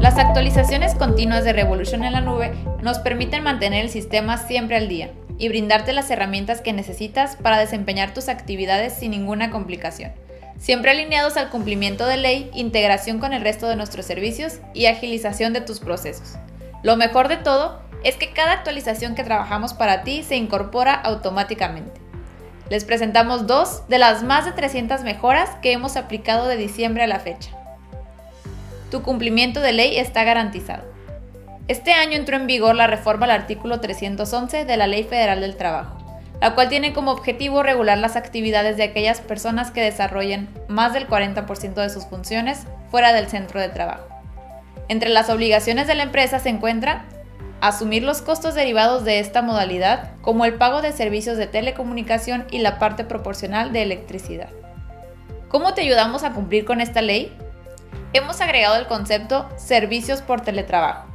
Las 0.00 0.18
actualizaciones 0.18 0.94
continuas 0.94 1.44
de 1.44 1.52
Revolution 1.52 2.04
en 2.04 2.12
la 2.12 2.20
nube 2.20 2.52
nos 2.80 3.00
permiten 3.00 3.42
mantener 3.42 3.84
el 3.84 3.90
sistema 3.90 4.38
siempre 4.38 4.76
al 4.76 4.88
día 4.88 5.12
y 5.38 5.48
brindarte 5.48 5.92
las 5.92 6.10
herramientas 6.10 6.60
que 6.60 6.72
necesitas 6.72 7.34
para 7.34 7.58
desempeñar 7.58 8.14
tus 8.14 8.28
actividades 8.28 8.92
sin 8.92 9.10
ninguna 9.10 9.50
complicación, 9.50 10.12
siempre 10.62 10.92
alineados 10.92 11.36
al 11.36 11.50
cumplimiento 11.50 12.06
de 12.06 12.16
ley, 12.16 12.50
integración 12.54 13.18
con 13.18 13.32
el 13.32 13.42
resto 13.42 13.68
de 13.68 13.76
nuestros 13.76 14.06
servicios 14.06 14.60
y 14.72 14.86
agilización 14.86 15.52
de 15.52 15.60
tus 15.60 15.80
procesos. 15.80 16.36
Lo 16.82 16.96
mejor 16.96 17.28
de 17.28 17.36
todo 17.36 17.82
es 18.04 18.16
que 18.16 18.32
cada 18.32 18.52
actualización 18.52 19.14
que 19.14 19.24
trabajamos 19.24 19.74
para 19.74 20.02
ti 20.02 20.22
se 20.22 20.36
incorpora 20.36 20.94
automáticamente. 20.94 22.00
Les 22.70 22.84
presentamos 22.84 23.46
dos 23.46 23.86
de 23.88 23.98
las 23.98 24.22
más 24.22 24.44
de 24.44 24.52
300 24.52 25.02
mejoras 25.02 25.50
que 25.60 25.72
hemos 25.72 25.96
aplicado 25.96 26.46
de 26.46 26.56
diciembre 26.56 27.02
a 27.02 27.06
la 27.06 27.20
fecha 27.20 27.50
tu 28.92 29.02
cumplimiento 29.02 29.62
de 29.62 29.72
ley 29.72 29.96
está 29.96 30.22
garantizado. 30.22 30.84
Este 31.66 31.94
año 31.94 32.12
entró 32.12 32.36
en 32.36 32.46
vigor 32.46 32.74
la 32.74 32.86
reforma 32.86 33.24
al 33.24 33.30
artículo 33.30 33.80
311 33.80 34.66
de 34.66 34.76
la 34.76 34.86
Ley 34.86 35.04
Federal 35.04 35.40
del 35.40 35.56
Trabajo, 35.56 35.96
la 36.42 36.56
cual 36.56 36.68
tiene 36.68 36.92
como 36.92 37.12
objetivo 37.12 37.62
regular 37.62 37.98
las 37.98 38.16
actividades 38.16 38.76
de 38.76 38.82
aquellas 38.82 39.20
personas 39.20 39.70
que 39.70 39.80
desarrollen 39.80 40.48
más 40.66 40.92
del 40.92 41.06
40% 41.06 41.74
de 41.74 41.88
sus 41.88 42.04
funciones 42.06 42.66
fuera 42.90 43.12
del 43.12 43.28
centro 43.28 43.60
de 43.60 43.68
trabajo. 43.68 44.08
Entre 44.88 45.08
las 45.08 45.30
obligaciones 45.30 45.86
de 45.86 45.94
la 45.94 46.02
empresa 46.02 46.40
se 46.40 46.48
encuentra 46.48 47.04
asumir 47.60 48.02
los 48.02 48.22
costos 48.22 48.56
derivados 48.56 49.04
de 49.04 49.20
esta 49.20 49.40
modalidad, 49.40 50.16
como 50.20 50.44
el 50.44 50.54
pago 50.54 50.82
de 50.82 50.90
servicios 50.90 51.38
de 51.38 51.46
telecomunicación 51.46 52.44
y 52.50 52.58
la 52.58 52.80
parte 52.80 53.04
proporcional 53.04 53.72
de 53.72 53.84
electricidad. 53.84 54.48
¿Cómo 55.48 55.74
te 55.74 55.82
ayudamos 55.82 56.24
a 56.24 56.32
cumplir 56.32 56.64
con 56.64 56.80
esta 56.80 57.02
ley? 57.02 57.32
hemos 58.14 58.40
agregado 58.40 58.76
el 58.76 58.86
concepto 58.86 59.48
servicios 59.56 60.22
por 60.22 60.40
teletrabajo, 60.40 61.06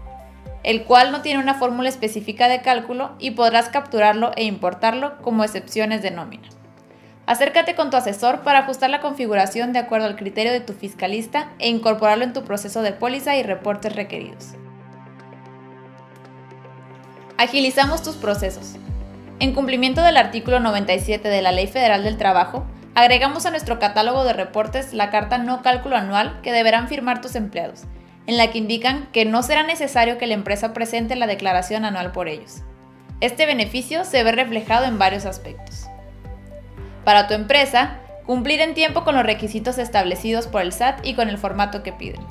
el 0.68 0.84
cual 0.84 1.14
no 1.14 1.22
tiene 1.22 1.40
una 1.40 1.54
fórmula 1.54 1.88
específica 1.88 2.50
de 2.50 2.62
cálculo 2.62 3.16
y 3.20 3.32
podrás 3.32 3.70
capturarlo 3.70 4.34
e 4.36 4.44
importarlo 4.44 5.18
como 5.22 5.46
excepciones 5.46 6.02
de 6.02 6.12
nómina. 6.12 6.50
Acércate 7.26 7.74
con 7.74 7.90
tu 7.90 7.96
asesor 7.96 8.42
para 8.42 8.60
ajustar 8.60 8.90
la 8.90 9.00
configuración 9.00 9.72
de 9.72 9.80
acuerdo 9.80 10.08
al 10.08 10.18
criterio 10.18 10.52
de 10.52 10.60
tu 10.60 10.74
fiscalista 10.74 11.54
e 11.58 11.70
incorporarlo 11.70 12.26
en 12.26 12.34
tu 12.34 12.44
proceso 12.44 12.82
de 12.82 12.92
póliza 12.92 13.38
y 13.38 13.44
reportes 13.44 13.96
requeridos. 13.96 14.56
Agilizamos 17.38 18.04
tus 18.04 18.18
procesos. 18.18 18.76
En 19.40 19.56
cumplimiento 19.56 20.02
del 20.02 20.18
artículo 20.18 20.60
97 20.60 21.30
de 21.30 21.42
la 21.42 21.54
Ley 21.54 21.68
Federal 21.68 22.04
del 22.04 22.18
Trabajo, 22.18 22.66
Agregamos 22.98 23.46
a 23.46 23.52
nuestro 23.52 23.78
catálogo 23.78 24.24
de 24.24 24.34
reportes 24.34 24.92
la 24.92 25.12
carta 25.12 25.38
no 25.38 25.62
cálculo 25.62 25.96
anual 25.96 26.42
que 26.42 26.52
deberán 26.52 26.88
firmar 26.88 27.22
tus 27.22 27.36
empleados, 27.36 27.84
en 28.28 28.38
la 28.38 28.52
que 28.52 28.58
indican 28.58 29.08
que 29.12 29.26
no 29.26 29.42
será 29.42 29.64
necesario 29.64 30.18
que 30.18 30.28
la 30.28 30.34
empresa 30.34 30.74
presente 30.74 31.16
la 31.16 31.28
declaración 31.28 31.86
anual 31.86 32.12
por 32.12 32.28
ellos. 32.28 32.62
Este 33.22 33.46
beneficio 33.46 34.04
se 34.04 34.22
ve 34.24 34.32
reflejado 34.32 34.86
en 34.86 35.00
varios 35.00 35.26
aspectos. 35.26 35.88
Para 37.04 37.28
tu 37.28 37.34
empresa, 37.34 38.00
cumplir 38.26 38.60
en 38.60 38.74
tiempo 38.74 39.04
con 39.06 39.16
los 39.16 39.26
requisitos 39.26 39.78
establecidos 39.78 40.46
por 40.46 40.62
el 40.62 40.74
SAT 40.74 41.06
y 41.06 41.16
con 41.16 41.30
el 41.30 41.38
formato 41.38 41.82
que 41.82 41.94
piden. 41.94 42.22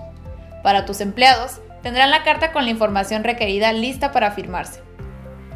Para 0.62 0.84
tus 0.84 1.00
empleados, 1.00 1.60
tendrán 1.82 2.10
la 2.10 2.22
carta 2.22 2.52
con 2.52 2.64
la 2.64 2.70
información 2.70 3.24
requerida 3.24 3.72
lista 3.72 4.12
para 4.12 4.32
firmarse. 4.32 4.82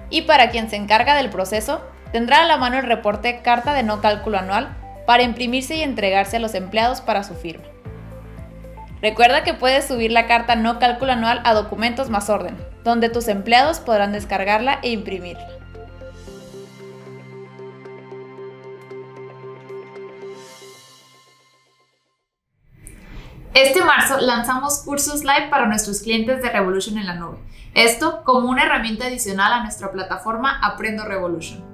Y 0.08 0.22
para 0.22 0.50
quien 0.50 0.70
se 0.70 0.76
encarga 0.76 1.14
del 1.14 1.30
proceso, 1.30 1.82
tendrá 2.12 2.42
a 2.42 2.46
la 2.46 2.56
mano 2.56 2.78
el 2.78 2.86
reporte 2.86 3.42
Carta 3.42 3.74
de 3.74 3.82
no 3.82 4.00
cálculo 4.00 4.38
anual 4.38 4.76
para 5.06 5.22
imprimirse 5.22 5.76
y 5.76 5.82
entregarse 5.82 6.38
a 6.38 6.40
los 6.40 6.54
empleados 6.54 7.00
para 7.00 7.22
su 7.22 7.34
firma. 7.34 7.69
Recuerda 9.02 9.44
que 9.44 9.54
puedes 9.54 9.88
subir 9.88 10.12
la 10.12 10.26
carta 10.26 10.56
no 10.56 10.78
cálculo 10.78 11.12
anual 11.12 11.40
a 11.44 11.54
documentos 11.54 12.10
más 12.10 12.28
orden, 12.28 12.56
donde 12.84 13.08
tus 13.08 13.28
empleados 13.28 13.80
podrán 13.80 14.12
descargarla 14.12 14.78
e 14.82 14.90
imprimirla. 14.90 15.48
Este 23.54 23.82
marzo 23.82 24.18
lanzamos 24.20 24.82
cursos 24.84 25.24
live 25.24 25.48
para 25.50 25.66
nuestros 25.66 26.00
clientes 26.00 26.42
de 26.42 26.50
Revolution 26.50 26.98
en 26.98 27.06
la 27.06 27.14
nube. 27.14 27.38
Esto 27.74 28.22
como 28.24 28.50
una 28.50 28.64
herramienta 28.64 29.06
adicional 29.06 29.52
a 29.52 29.62
nuestra 29.62 29.90
plataforma 29.90 30.60
Aprendo 30.62 31.04
Revolution. 31.04 31.64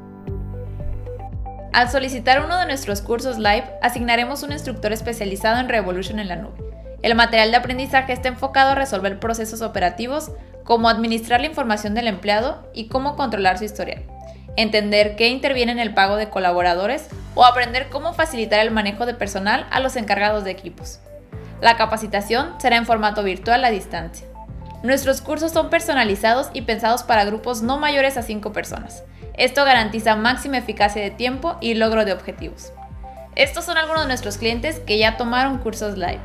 Al 1.72 1.90
solicitar 1.90 2.44
uno 2.44 2.56
de 2.56 2.66
nuestros 2.66 3.02
cursos 3.02 3.36
live, 3.36 3.64
asignaremos 3.82 4.42
un 4.42 4.52
instructor 4.52 4.92
especializado 4.92 5.60
en 5.60 5.68
Revolution 5.68 6.18
en 6.18 6.28
la 6.28 6.36
nube. 6.36 6.65
El 7.06 7.14
material 7.14 7.52
de 7.52 7.58
aprendizaje 7.58 8.12
está 8.12 8.26
enfocado 8.26 8.72
a 8.72 8.74
resolver 8.74 9.20
procesos 9.20 9.62
operativos 9.62 10.32
como 10.64 10.88
administrar 10.88 11.38
la 11.38 11.46
información 11.46 11.94
del 11.94 12.08
empleado 12.08 12.68
y 12.74 12.88
cómo 12.88 13.14
controlar 13.14 13.58
su 13.58 13.64
historial, 13.64 14.02
entender 14.56 15.14
qué 15.14 15.28
interviene 15.28 15.70
en 15.70 15.78
el 15.78 15.94
pago 15.94 16.16
de 16.16 16.30
colaboradores 16.30 17.06
o 17.36 17.44
aprender 17.44 17.90
cómo 17.90 18.12
facilitar 18.12 18.58
el 18.58 18.72
manejo 18.72 19.06
de 19.06 19.14
personal 19.14 19.68
a 19.70 19.78
los 19.78 19.94
encargados 19.94 20.42
de 20.42 20.50
equipos. 20.50 20.98
La 21.60 21.76
capacitación 21.76 22.56
será 22.58 22.74
en 22.74 22.86
formato 22.86 23.22
virtual 23.22 23.64
a 23.64 23.70
distancia. 23.70 24.26
Nuestros 24.82 25.20
cursos 25.20 25.52
son 25.52 25.70
personalizados 25.70 26.48
y 26.54 26.62
pensados 26.62 27.04
para 27.04 27.24
grupos 27.24 27.62
no 27.62 27.78
mayores 27.78 28.16
a 28.16 28.22
5 28.22 28.52
personas 28.52 29.04
esto 29.36 29.64
garantiza 29.64 30.16
máxima 30.16 30.56
eficacia 30.56 31.02
de 31.02 31.10
tiempo 31.10 31.56
y 31.60 31.74
logro 31.74 32.04
de 32.04 32.12
objetivos. 32.12 32.72
Estos 33.34 33.66
son 33.66 33.76
algunos 33.76 34.02
de 34.02 34.08
nuestros 34.08 34.38
clientes 34.38 34.80
que 34.80 34.98
ya 34.98 35.18
tomaron 35.18 35.58
cursos 35.58 35.98
live. 35.98 36.20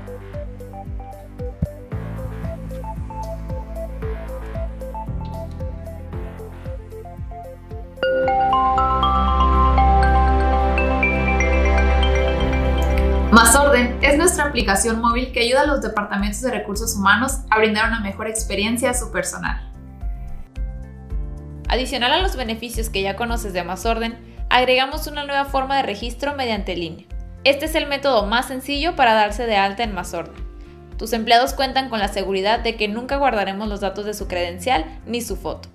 Más 13.31 13.55
Orden 13.55 13.97
es 14.01 14.17
nuestra 14.17 14.45
aplicación 14.45 14.99
móvil 14.99 15.31
que 15.31 15.39
ayuda 15.39 15.61
a 15.61 15.65
los 15.65 15.81
departamentos 15.81 16.41
de 16.41 16.51
recursos 16.51 16.95
humanos 16.95 17.39
a 17.49 17.57
brindar 17.57 17.87
una 17.87 18.01
mejor 18.01 18.27
experiencia 18.27 18.89
a 18.89 18.93
su 18.93 19.11
personal. 19.11 19.71
Adicional 21.69 22.11
a 22.11 22.21
los 22.21 22.35
beneficios 22.35 22.89
que 22.89 23.01
ya 23.01 23.15
conoces 23.15 23.53
de 23.53 23.63
Más 23.63 23.85
Orden, 23.85 24.17
agregamos 24.49 25.07
una 25.07 25.23
nueva 25.25 25.45
forma 25.45 25.77
de 25.77 25.83
registro 25.83 26.35
mediante 26.35 26.75
línea. 26.75 27.07
Este 27.45 27.65
es 27.65 27.75
el 27.75 27.87
método 27.87 28.25
más 28.25 28.47
sencillo 28.47 28.95
para 28.97 29.13
darse 29.13 29.47
de 29.47 29.55
alta 29.55 29.83
en 29.83 29.95
Más 29.95 30.13
Orden. 30.13 30.35
Tus 30.97 31.13
empleados 31.13 31.53
cuentan 31.53 31.89
con 31.89 31.99
la 31.99 32.09
seguridad 32.09 32.59
de 32.59 32.75
que 32.75 32.87
nunca 32.87 33.15
guardaremos 33.15 33.69
los 33.69 33.79
datos 33.79 34.05
de 34.05 34.13
su 34.13 34.27
credencial 34.27 34.99
ni 35.05 35.21
su 35.21 35.37
foto. 35.37 35.69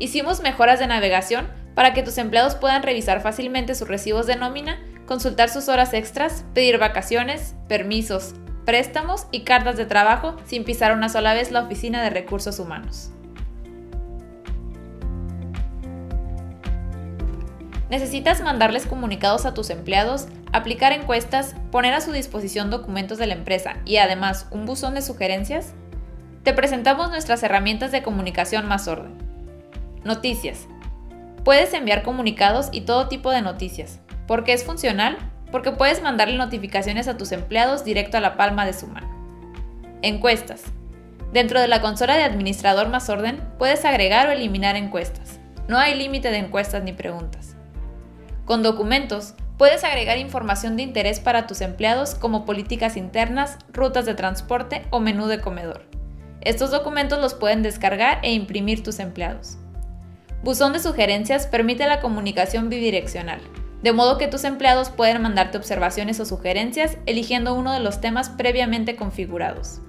Hicimos 0.00 0.40
mejoras 0.40 0.78
de 0.78 0.86
navegación 0.86 1.48
para 1.74 1.92
que 1.92 2.02
tus 2.02 2.18
empleados 2.18 2.54
puedan 2.54 2.82
revisar 2.82 3.20
fácilmente 3.20 3.74
sus 3.74 3.88
recibos 3.88 4.26
de 4.26 4.36
nómina, 4.36 4.78
consultar 5.06 5.48
sus 5.48 5.68
horas 5.68 5.92
extras, 5.92 6.44
pedir 6.54 6.78
vacaciones, 6.78 7.54
permisos, 7.68 8.34
préstamos 8.64 9.26
y 9.32 9.40
cartas 9.40 9.76
de 9.76 9.86
trabajo 9.86 10.36
sin 10.44 10.64
pisar 10.64 10.92
una 10.92 11.08
sola 11.08 11.34
vez 11.34 11.50
la 11.50 11.62
oficina 11.62 12.02
de 12.02 12.10
recursos 12.10 12.58
humanos. 12.58 13.10
¿Necesitas 17.90 18.42
mandarles 18.42 18.84
comunicados 18.84 19.46
a 19.46 19.54
tus 19.54 19.70
empleados, 19.70 20.28
aplicar 20.52 20.92
encuestas, 20.92 21.56
poner 21.72 21.94
a 21.94 22.02
su 22.02 22.12
disposición 22.12 22.70
documentos 22.70 23.18
de 23.18 23.26
la 23.26 23.34
empresa 23.34 23.78
y 23.86 23.96
además 23.96 24.46
un 24.50 24.66
buzón 24.66 24.94
de 24.94 25.02
sugerencias? 25.02 25.72
Te 26.42 26.52
presentamos 26.52 27.08
nuestras 27.08 27.42
herramientas 27.42 27.90
de 27.90 28.02
comunicación 28.02 28.68
más 28.68 28.88
orden. 28.88 29.27
Noticias. 30.08 30.68
Puedes 31.44 31.74
enviar 31.74 32.02
comunicados 32.02 32.70
y 32.72 32.80
todo 32.80 33.08
tipo 33.08 33.30
de 33.30 33.42
noticias. 33.42 34.00
¿Por 34.26 34.42
qué 34.42 34.54
es 34.54 34.64
funcional? 34.64 35.18
Porque 35.52 35.70
puedes 35.70 36.00
mandarle 36.00 36.38
notificaciones 36.38 37.08
a 37.08 37.18
tus 37.18 37.30
empleados 37.30 37.84
directo 37.84 38.16
a 38.16 38.22
la 38.22 38.38
palma 38.38 38.64
de 38.64 38.72
su 38.72 38.86
mano. 38.86 39.06
Encuestas. 40.00 40.62
Dentro 41.34 41.60
de 41.60 41.68
la 41.68 41.82
consola 41.82 42.16
de 42.16 42.22
administrador 42.22 42.88
más 42.88 43.10
orden 43.10 43.42
puedes 43.58 43.84
agregar 43.84 44.28
o 44.28 44.30
eliminar 44.30 44.76
encuestas. 44.76 45.40
No 45.68 45.76
hay 45.76 45.94
límite 45.94 46.30
de 46.30 46.38
encuestas 46.38 46.82
ni 46.82 46.94
preguntas. 46.94 47.54
Con 48.46 48.62
documentos, 48.62 49.34
puedes 49.58 49.84
agregar 49.84 50.16
información 50.16 50.78
de 50.78 50.84
interés 50.84 51.20
para 51.20 51.46
tus 51.46 51.60
empleados 51.60 52.14
como 52.14 52.46
políticas 52.46 52.96
internas, 52.96 53.58
rutas 53.74 54.06
de 54.06 54.14
transporte 54.14 54.86
o 54.88 55.00
menú 55.00 55.26
de 55.26 55.42
comedor. 55.42 55.82
Estos 56.40 56.70
documentos 56.70 57.18
los 57.18 57.34
pueden 57.34 57.62
descargar 57.62 58.20
e 58.22 58.32
imprimir 58.32 58.82
tus 58.82 59.00
empleados. 59.00 59.58
Buzón 60.42 60.72
de 60.72 60.78
sugerencias 60.78 61.46
permite 61.46 61.86
la 61.86 62.00
comunicación 62.00 62.68
bidireccional, 62.68 63.40
de 63.82 63.92
modo 63.92 64.18
que 64.18 64.28
tus 64.28 64.44
empleados 64.44 64.90
pueden 64.90 65.20
mandarte 65.20 65.58
observaciones 65.58 66.20
o 66.20 66.24
sugerencias 66.24 66.96
eligiendo 67.06 67.54
uno 67.54 67.72
de 67.72 67.80
los 67.80 68.00
temas 68.00 68.30
previamente 68.30 68.96
configurados. 68.96 69.80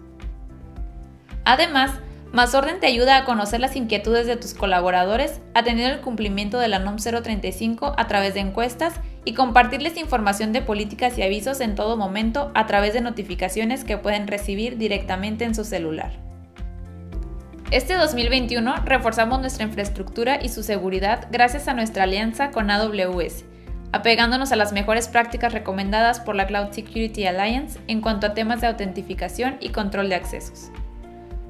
Además, 1.46 1.92
Más 2.32 2.54
Orden 2.54 2.80
te 2.80 2.86
ayuda 2.86 3.18
a 3.18 3.26
conocer 3.26 3.60
las 3.60 3.76
inquietudes 3.76 4.28
de 4.28 4.38
tus 4.38 4.54
colaboradores, 4.54 5.42
atendiendo 5.56 5.96
el 5.96 6.02
cumplimiento 6.02 6.60
de 6.60 6.68
la 6.68 6.78
NOM 6.78 6.98
035 6.98 7.96
a 7.98 8.08
través 8.08 8.36
de 8.36 8.40
encuestas 8.42 8.94
y 9.26 9.34
compartirles 9.34 9.98
información 9.98 10.54
de 10.54 10.62
políticas 10.62 11.18
y 11.18 11.24
avisos 11.24 11.60
en 11.60 11.74
todo 11.74 11.98
momento 11.98 12.52
a 12.54 12.68
través 12.68 12.94
de 12.94 13.02
notificaciones 13.02 13.84
que 13.84 13.98
pueden 13.98 14.28
recibir 14.28 14.78
directamente 14.78 15.44
en 15.44 15.56
su 15.56 15.64
celular. 15.64 16.12
Este 17.72 17.94
2021 17.98 18.78
reforzamos 18.84 19.40
nuestra 19.42 19.64
infraestructura 19.64 20.40
y 20.42 20.50
su 20.50 20.64
seguridad 20.64 21.28
gracias 21.30 21.68
a 21.68 21.76
nuestra 21.76 22.06
alianza 22.06 22.50
con 22.50 22.72
AWS, 22.72 23.46
apegándonos 23.92 24.52
a 24.52 24.56
las 24.56 24.74
mejores 24.74 25.08
prácticas 25.08 25.54
recomendadas 25.54 26.20
por 26.20 26.36
la 26.36 26.48
Cloud 26.48 26.72
Security 26.72 27.28
Alliance 27.28 27.80
en 27.86 28.02
cuanto 28.02 28.26
a 28.26 28.34
temas 28.34 28.62
de 28.62 28.68
autentificación 28.68 29.58
y 29.60 29.70
control 29.70 30.10
de 30.10 30.16
accesos. 30.16 30.72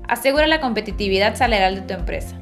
Asegura 0.09 0.45
la 0.47 0.59
competitividad 0.59 1.37
salarial 1.37 1.75
de 1.75 1.81
tu 1.83 1.93
empresa. 1.93 2.35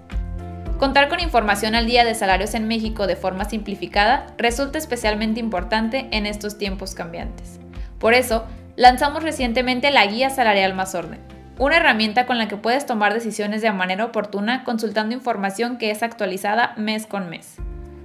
Contar 0.80 1.08
con 1.08 1.20
información 1.20 1.76
al 1.76 1.86
día 1.86 2.04
de 2.04 2.16
salarios 2.16 2.56
en 2.56 2.68
México 2.68 3.06
de 3.06 3.16
forma 3.16 3.46
simplificada 3.46 4.26
resulta 4.40 4.80
especialmente 4.80 5.40
importante 5.40 6.08
en 6.10 6.26
estos 6.26 6.58
tiempos 6.58 6.96
cambiantes. 6.96 7.60
Por 8.00 8.16
eso, 8.16 8.44
lanzamos 8.76 9.22
recientemente 9.22 9.92
la 9.92 10.08
Guía 10.08 10.32
Salarial 10.32 10.74
Más 10.74 10.96
Orden, 10.96 11.37
una 11.60 11.78
herramienta 11.78 12.26
con 12.26 12.38
la 12.38 12.48
que 12.48 12.58
puedes 12.58 12.86
tomar 12.86 13.14
decisiones 13.14 13.62
de 13.62 13.72
manera 13.72 14.06
oportuna 14.06 14.64
consultando 14.64 15.16
información 15.16 15.78
que 15.78 15.92
es 15.92 16.04
actualizada 16.04 16.74
mes 16.78 17.08
con 17.08 17.30
mes. 17.30 17.58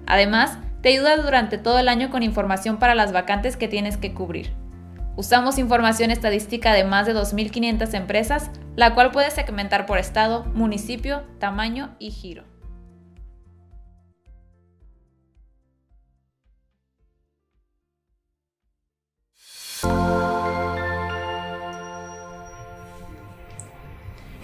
Además, 0.06 0.58
te 0.80 0.90
ayuda 0.90 1.16
durante 1.16 1.58
todo 1.58 1.78
el 1.78 1.88
año 1.88 2.10
con 2.10 2.22
información 2.22 2.78
para 2.78 2.94
las 2.94 3.12
vacantes 3.12 3.56
que 3.56 3.68
tienes 3.68 3.96
que 3.96 4.14
cubrir. 4.14 4.52
Usamos 5.14 5.58
información 5.58 6.10
estadística 6.10 6.72
de 6.72 6.84
más 6.84 7.06
de 7.06 7.14
2.500 7.14 7.94
empresas, 7.94 8.50
la 8.76 8.94
cual 8.94 9.10
puedes 9.10 9.34
segmentar 9.34 9.84
por 9.86 9.98
estado, 9.98 10.44
municipio, 10.54 11.22
tamaño 11.38 11.94
y 11.98 12.10
giro. 12.10 12.51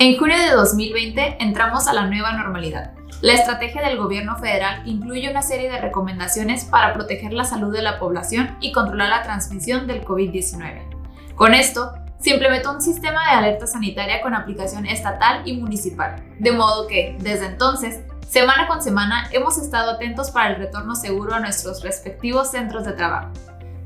En 0.01 0.17
junio 0.17 0.39
de 0.39 0.53
2020 0.53 1.39
entramos 1.41 1.89
a 1.89 1.93
la 1.93 2.07
nueva 2.07 2.33
normalidad, 2.33 2.93
la 3.21 3.33
estrategia 3.33 3.83
del 3.83 3.99
gobierno 3.99 4.37
federal 4.37 4.83
incluye 4.87 5.29
una 5.29 5.43
serie 5.43 5.69
de 5.69 5.81
recomendaciones 5.81 6.65
para 6.67 6.93
proteger 6.93 7.33
la 7.33 7.43
salud 7.43 7.73
de 7.73 7.83
la 7.83 7.99
población 7.99 8.57
y 8.61 8.71
controlar 8.71 9.09
la 9.09 9.23
transmisión 9.25 9.89
del 9.89 10.05
COVID-19. 10.05 11.35
Con 11.35 11.53
esto, 11.53 11.95
se 12.21 12.31
implementó 12.31 12.71
un 12.71 12.81
sistema 12.81 13.25
de 13.25 13.39
alerta 13.39 13.67
sanitaria 13.67 14.23
con 14.23 14.35
aplicación 14.35 14.87
estatal 14.87 15.43
y 15.45 15.57
municipal, 15.57 16.23
de 16.39 16.53
modo 16.53 16.87
que, 16.87 17.17
desde 17.19 17.47
entonces, 17.47 17.99
semana 18.29 18.69
con 18.69 18.81
semana 18.81 19.29
hemos 19.33 19.59
estado 19.59 19.91
atentos 19.91 20.31
para 20.31 20.51
el 20.51 20.57
retorno 20.59 20.95
seguro 20.95 21.35
a 21.35 21.41
nuestros 21.41 21.83
respectivos 21.83 22.53
centros 22.53 22.85
de 22.85 22.93
trabajo. 22.93 23.33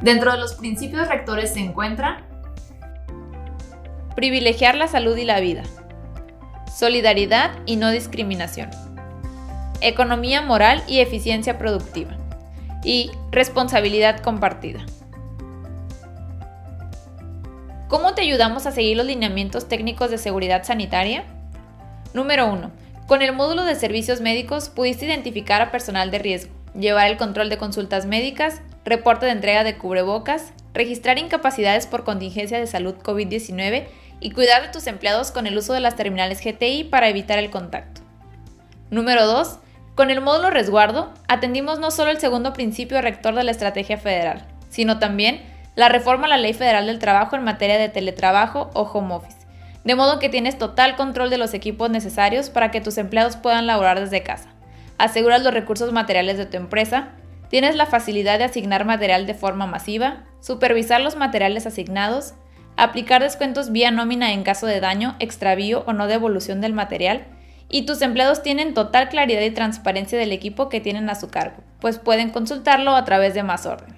Dentro 0.03 0.33
de 0.33 0.39
los 0.39 0.57
principios 0.57 1.09
rectores 1.09 1.55
se 1.55 1.61
encuentran 1.61 2.31
Privilegiar 4.15 4.75
la 4.75 4.89
salud 4.89 5.17
y 5.17 5.25
la 5.25 5.41
vida. 5.41 5.63
Solidaridad 6.75 7.51
y 7.67 7.77
no 7.77 7.91
discriminación. 7.91 8.71
Economía 9.83 10.41
moral 10.41 10.83
y 10.89 11.01
eficiencia 11.01 11.59
productiva. 11.59 12.17
Y 12.83 13.11
responsabilidad 13.31 14.21
compartida. 14.21 14.81
¿Cómo 17.89 18.15
te 18.15 18.23
ayudamos 18.23 18.65
a 18.65 18.73
seguir 18.73 18.97
los 18.97 19.05
lineamientos 19.05 19.69
técnicos 19.69 20.11
de 20.11 20.17
seguridad 20.17 20.65
sanitaria? 20.65 21.25
Número 22.15 22.51
1. 22.51 22.71
Con 23.07 23.21
el 23.21 23.35
módulo 23.35 23.65
de 23.65 23.75
servicios 23.75 24.23
médicos 24.23 24.71
pudiste 24.71 25.05
identificar 25.05 25.61
a 25.61 25.71
personal 25.71 26.11
de 26.11 26.21
riesgo, 26.21 26.55
llevar 26.75 27.09
el 27.09 27.19
control 27.19 27.51
de 27.51 27.59
consultas 27.59 28.07
médicas, 28.07 28.63
reporte 28.87 29.27
de 29.27 29.33
entrega 29.33 29.63
de 29.63 29.77
cubrebocas, 29.77 30.55
registrar 30.73 31.19
incapacidades 31.19 31.87
por 31.87 32.05
contingencia 32.05 32.59
de 32.59 32.67
salud 32.67 32.95
COVID-19 32.95 33.85
y 34.23 34.31
cuidar 34.31 34.63
de 34.63 34.69
tus 34.69 34.87
empleados 34.87 35.31
con 35.31 35.47
el 35.47 35.59
uso 35.59 35.73
de 35.73 35.81
las 35.81 35.97
terminales 35.97 36.41
GTI 36.43 36.85
para 36.85 37.09
evitar 37.09 37.39
el 37.39 37.51
contacto. 37.51 38.01
Número 38.91 39.27
2. 39.27 39.59
Con 39.95 40.11
el 40.11 40.21
módulo 40.21 40.51
resguardo, 40.51 41.13
atendimos 41.29 41.79
no 41.79 41.91
solo 41.91 42.11
el 42.11 42.19
segundo 42.19 42.53
principio 42.53 43.01
rector 43.03 43.35
de 43.35 43.45
la 43.45 43.51
estrategia 43.51 43.99
federal, 43.99 44.47
sino 44.71 44.99
también 44.99 45.43
la 45.75 45.89
reforma 45.89 46.27
a 46.27 46.29
la 46.29 46.37
Ley 46.39 46.55
Federal 46.55 46.87
del 46.87 46.99
Trabajo 46.99 47.37
en 47.37 47.45
materia 47.45 47.79
de 47.79 47.89
teletrabajo 47.89 48.71
o 48.75 48.83
home 48.83 49.15
office, 49.15 49.39
de 49.85 49.95
modo 49.95 50.19
que 50.19 50.29
tienes 50.29 50.59
total 50.59 50.97
control 50.97 51.31
de 51.31 51.39
los 51.39 51.55
equipos 51.55 51.91
necesarios 51.91 52.51
para 52.51 52.71
que 52.71 52.81
tus 52.81 52.99
empleados 52.99 53.37
puedan 53.37 53.67
laborar 53.67 54.01
desde 54.01 54.23
casa. 54.23 54.51
Aseguras 54.99 55.43
los 55.43 55.53
recursos 55.53 55.93
materiales 55.93 56.39
de 56.39 56.47
tu 56.47 56.57
empresa, 56.57 57.09
tienes 57.49 57.77
la 57.77 57.87
facilidad 57.87 58.39
de 58.39 58.45
asignar 58.45 58.85
material 58.85 59.27
de 59.27 59.35
forma 59.35 59.67
masiva, 59.67 60.25
supervisar 60.41 61.01
los 61.01 61.17
materiales 61.17 61.67
asignados, 61.67 62.35
aplicar 62.77 63.23
descuentos 63.23 63.73
vía 63.73 63.91
nómina 63.91 64.33
en 64.33 64.43
caso 64.43 64.67
de 64.67 64.81
daño, 64.81 65.17
extravío 65.19 65.85
o 65.87 65.93
no 65.93 66.07
devolución 66.07 66.61
del 66.61 66.73
material, 66.73 67.27
y 67.69 67.87
tus 67.87 68.03
empleados 68.03 68.43
tienen 68.43 68.75
total 68.75 69.09
claridad 69.09 69.41
y 69.41 69.51
transparencia 69.51 70.19
del 70.19 70.33
equipo 70.33 70.69
que 70.69 70.81
tienen 70.81 71.09
a 71.09 71.15
su 71.15 71.31
cargo, 71.31 71.63
pues 71.81 71.99
pueden 71.99 72.31
consultarlo 72.31 72.95
a 72.95 73.05
través 73.05 73.35
de 73.35 73.43
Más 73.43 73.67
Orden. 73.67 73.97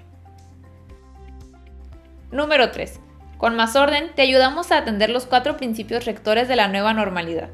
Número 2.30 2.70
3. 2.70 3.00
Con 3.36 3.56
Más 3.56 3.76
Orden 3.76 4.10
te 4.14 4.22
ayudamos 4.22 4.70
a 4.70 4.78
atender 4.78 5.10
los 5.10 5.26
cuatro 5.26 5.56
principios 5.56 6.04
rectores 6.04 6.48
de 6.48 6.56
la 6.56 6.68
nueva 6.68 6.94
normalidad. 6.94 7.50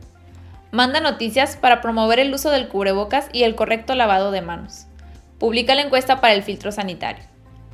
Manda 0.73 1.01
noticias 1.01 1.57
para 1.57 1.81
promover 1.81 2.21
el 2.21 2.33
uso 2.33 2.51
del 2.51 2.69
cubrebocas 2.69 3.29
y 3.33 3.43
el 3.43 3.57
correcto 3.57 3.95
lavado 3.95 4.31
de 4.31 4.41
manos. 4.41 4.87
Publica 5.39 5.75
la 5.75 5.83
encuesta 5.83 6.21
para 6.21 6.35
el 6.35 6.43
filtro 6.43 6.71
sanitario. 6.71 7.25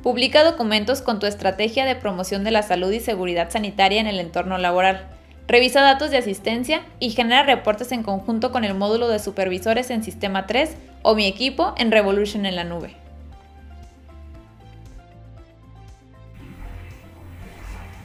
Publica 0.07 0.45
documentos 0.45 1.01
con 1.01 1.19
tu 1.19 1.25
estrategia 1.25 1.83
de 1.83 1.97
promoción 1.97 2.45
de 2.45 2.51
la 2.51 2.63
salud 2.63 2.93
y 2.93 3.01
seguridad 3.01 3.49
sanitaria 3.49 3.99
en 3.99 4.07
el 4.07 4.21
entorno 4.21 4.57
laboral. 4.57 5.05
Revisa 5.49 5.81
datos 5.81 6.11
de 6.11 6.17
asistencia 6.17 6.85
y 7.01 7.09
genera 7.09 7.43
reportes 7.43 7.91
en 7.91 8.03
conjunto 8.03 8.53
con 8.53 8.63
el 8.63 8.73
módulo 8.73 9.09
de 9.09 9.19
supervisores 9.19 9.89
en 9.89 10.05
Sistema 10.05 10.47
3 10.47 10.77
o 11.01 11.13
mi 11.13 11.25
equipo 11.25 11.75
en 11.75 11.91
Revolution 11.91 12.45
en 12.45 12.55
la 12.55 12.63
nube. 12.63 12.95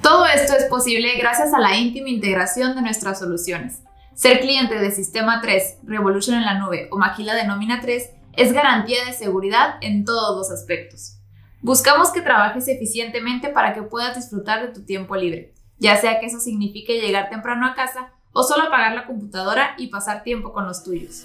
Todo 0.03 0.27
esto 0.27 0.57
es 0.57 0.65
posible 0.65 1.17
gracias 1.19 1.55
a 1.55 1.61
la 1.61 1.77
íntima 1.77 2.09
integración 2.09 2.75
de 2.75 2.83
nuestras 2.83 3.21
soluciones. 3.21 3.79
Ser 4.17 4.41
cliente 4.41 4.75
de 4.75 4.91
Sistema 4.91 5.41
3, 5.41 5.77
Revolution 5.85 6.37
en 6.37 6.47
la 6.47 6.59
nube 6.59 6.88
o 6.91 6.99
Maquila 6.99 7.37
de 7.37 7.47
Nómina 7.47 7.81
3 7.81 8.11
es 8.37 8.53
garantía 8.53 9.05
de 9.05 9.12
seguridad 9.12 9.77
en 9.83 10.05
todos 10.05 10.37
los 10.37 10.51
aspectos. 10.51 11.22
Buscamos 11.62 12.11
que 12.11 12.22
trabajes 12.22 12.66
eficientemente 12.66 13.48
para 13.48 13.72
que 13.72 13.83
puedas 13.83 14.16
disfrutar 14.16 14.66
de 14.66 14.75
tu 14.75 14.85
tiempo 14.85 15.14
libre, 15.14 15.55
ya 15.79 15.96
sea 15.96 16.18
que 16.18 16.27
eso 16.27 16.40
signifique 16.40 17.01
llegar 17.01 17.31
temprano 17.31 17.64
a 17.64 17.75
casa 17.77 18.09
o 18.33 18.42
solo 18.42 18.64
apagar 18.64 18.94
la 18.94 19.07
computadora 19.07 19.77
y 19.79 19.87
pasar 19.87 20.25
tiempo 20.25 20.53
con 20.53 20.66
los 20.66 20.83
tuyos. 20.83 21.25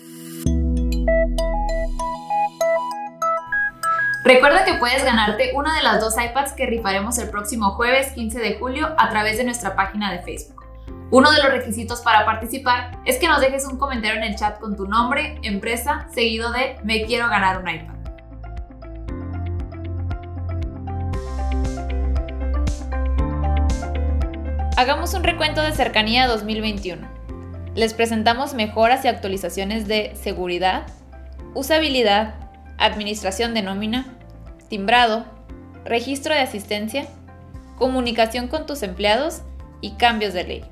Recuerda 4.24 4.64
que 4.64 4.76
puedes 4.76 5.04
ganarte 5.04 5.54
una 5.56 5.76
de 5.76 5.82
las 5.82 6.00
dos 6.00 6.14
iPads 6.24 6.54
que 6.54 6.68
rifaremos 6.68 7.18
el 7.18 7.32
próximo 7.32 7.72
jueves 7.72 8.12
15 8.12 8.38
de 8.38 8.60
julio 8.60 8.94
a 9.00 9.10
través 9.10 9.40
de 9.40 9.44
nuestra 9.44 9.76
página 9.76 10.12
de 10.12 10.22
Facebook. 10.22 10.64
Uno 11.10 11.32
de 11.32 11.42
los 11.42 11.52
requisitos 11.52 12.02
para 12.02 12.26
participar 12.26 13.00
es 13.06 13.18
que 13.18 13.28
nos 13.28 13.42
dejes 13.42 13.66
un 13.66 13.80
comentario 13.80 14.18
en 14.18 14.28
el 14.28 14.36
chat 14.36 14.60
con 14.60 14.76
tu 14.76 14.86
nombre, 14.86 15.40
empresa, 15.42 16.08
seguido 16.14 16.52
de 16.52 16.76
me 16.84 17.06
quiero 17.06 17.28
ganar 17.28 17.60
un 17.60 17.70
iPad. 17.70 17.97
Hagamos 24.78 25.16
un 25.16 25.24
recuento 25.24 25.64
de 25.64 25.72
cercanía 25.72 26.28
2021. 26.28 27.08
Les 27.74 27.96
presentamos 27.96 28.54
mejoras 28.54 29.04
y 29.04 29.08
actualizaciones 29.08 29.88
de 29.88 30.12
seguridad, 30.14 30.86
usabilidad, 31.56 32.36
administración 32.78 33.56
de 33.56 33.64
nómina, 33.64 34.06
timbrado, 34.70 35.26
registro 35.84 36.36
de 36.36 36.42
asistencia, 36.42 37.08
comunicación 37.80 38.50
con 38.50 38.68
tus 38.68 38.84
empleados 38.84 39.42
y 39.82 39.94
cambios 39.94 40.36
de 40.36 40.44
ley. 40.44 40.66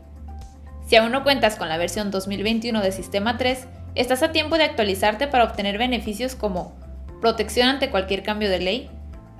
Si 0.85 0.97
aún 0.97 1.11
no 1.11 1.23
cuentas 1.23 1.55
con 1.55 1.67
la 1.67 1.77
versión 1.77 2.11
2021 2.11 2.83
de 2.83 2.91
Sistema 2.91 3.39
3, 3.39 3.65
estás 3.95 4.21
a 4.21 4.31
tiempo 4.31 4.59
de 4.59 4.65
actualizarte 4.65 5.25
para 5.25 5.45
obtener 5.45 5.79
beneficios 5.79 6.35
como 6.35 6.75
protección 7.21 7.69
ante 7.69 7.89
cualquier 7.89 8.21
cambio 8.21 8.51
de 8.51 8.59
ley, 8.59 8.89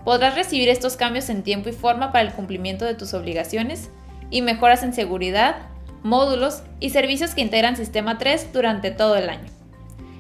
podrás 0.04 0.34
recibir 0.34 0.70
estos 0.70 0.98
cambios 0.98 1.30
en 1.30 1.44
tiempo 1.44 1.70
y 1.70 1.74
forma 1.74 2.12
para 2.12 2.26
el 2.26 2.34
cumplimiento 2.34 2.84
de 2.84 2.96
tus 2.96 3.14
obligaciones 3.14 3.92
y 4.30 4.42
mejoras 4.42 4.84
en 4.84 4.94
seguridad, 4.94 5.58
módulos 6.04 6.64
y 6.80 6.92
servicios 6.92 7.36
que 7.36 7.42
integran 7.42 7.76
Sistema 7.76 8.18
3 8.18 8.54
durante 8.54 8.92
todo 8.92 9.16
el 9.16 9.30
año. 9.30 9.50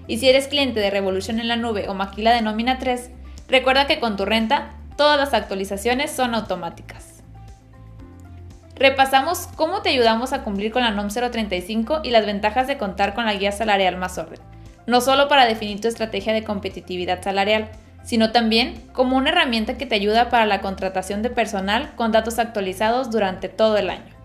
Y 0.07 0.17
si 0.17 0.29
eres 0.29 0.47
cliente 0.47 0.79
de 0.79 0.89
Revolution 0.89 1.39
en 1.39 1.47
la 1.47 1.55
nube 1.55 1.87
o 1.89 1.93
Maquila 1.93 2.33
de 2.33 2.41
nómina 2.41 2.77
3, 2.77 3.09
recuerda 3.47 3.87
que 3.87 3.99
con 3.99 4.17
tu 4.17 4.25
renta 4.25 4.73
todas 4.97 5.19
las 5.19 5.33
actualizaciones 5.33 6.11
son 6.11 6.35
automáticas. 6.35 7.15
Repasamos 8.75 9.47
cómo 9.55 9.81
te 9.81 9.89
ayudamos 9.89 10.33
a 10.33 10.43
cumplir 10.43 10.71
con 10.71 10.81
la 10.81 10.91
NOM 10.91 11.07
035 11.07 12.01
y 12.03 12.11
las 12.11 12.25
ventajas 12.25 12.67
de 12.67 12.77
contar 12.77 13.13
con 13.13 13.25
la 13.25 13.33
guía 13.33 13.53
salarial 13.53 13.95
más 13.95 14.17
orden, 14.17 14.39
no 14.85 14.99
solo 14.99 15.29
para 15.29 15.45
definir 15.45 15.79
tu 15.79 15.87
estrategia 15.87 16.33
de 16.33 16.43
competitividad 16.43 17.23
salarial, 17.23 17.69
sino 18.05 18.31
también 18.31 18.87
como 18.93 19.17
una 19.17 19.31
herramienta 19.31 19.77
que 19.77 19.85
te 19.85 19.95
ayuda 19.95 20.29
para 20.29 20.45
la 20.45 20.61
contratación 20.61 21.21
de 21.23 21.31
personal 21.31 21.93
con 21.95 22.11
datos 22.11 22.39
actualizados 22.39 23.11
durante 23.11 23.49
todo 23.49 23.77
el 23.77 23.89
año. 23.89 24.15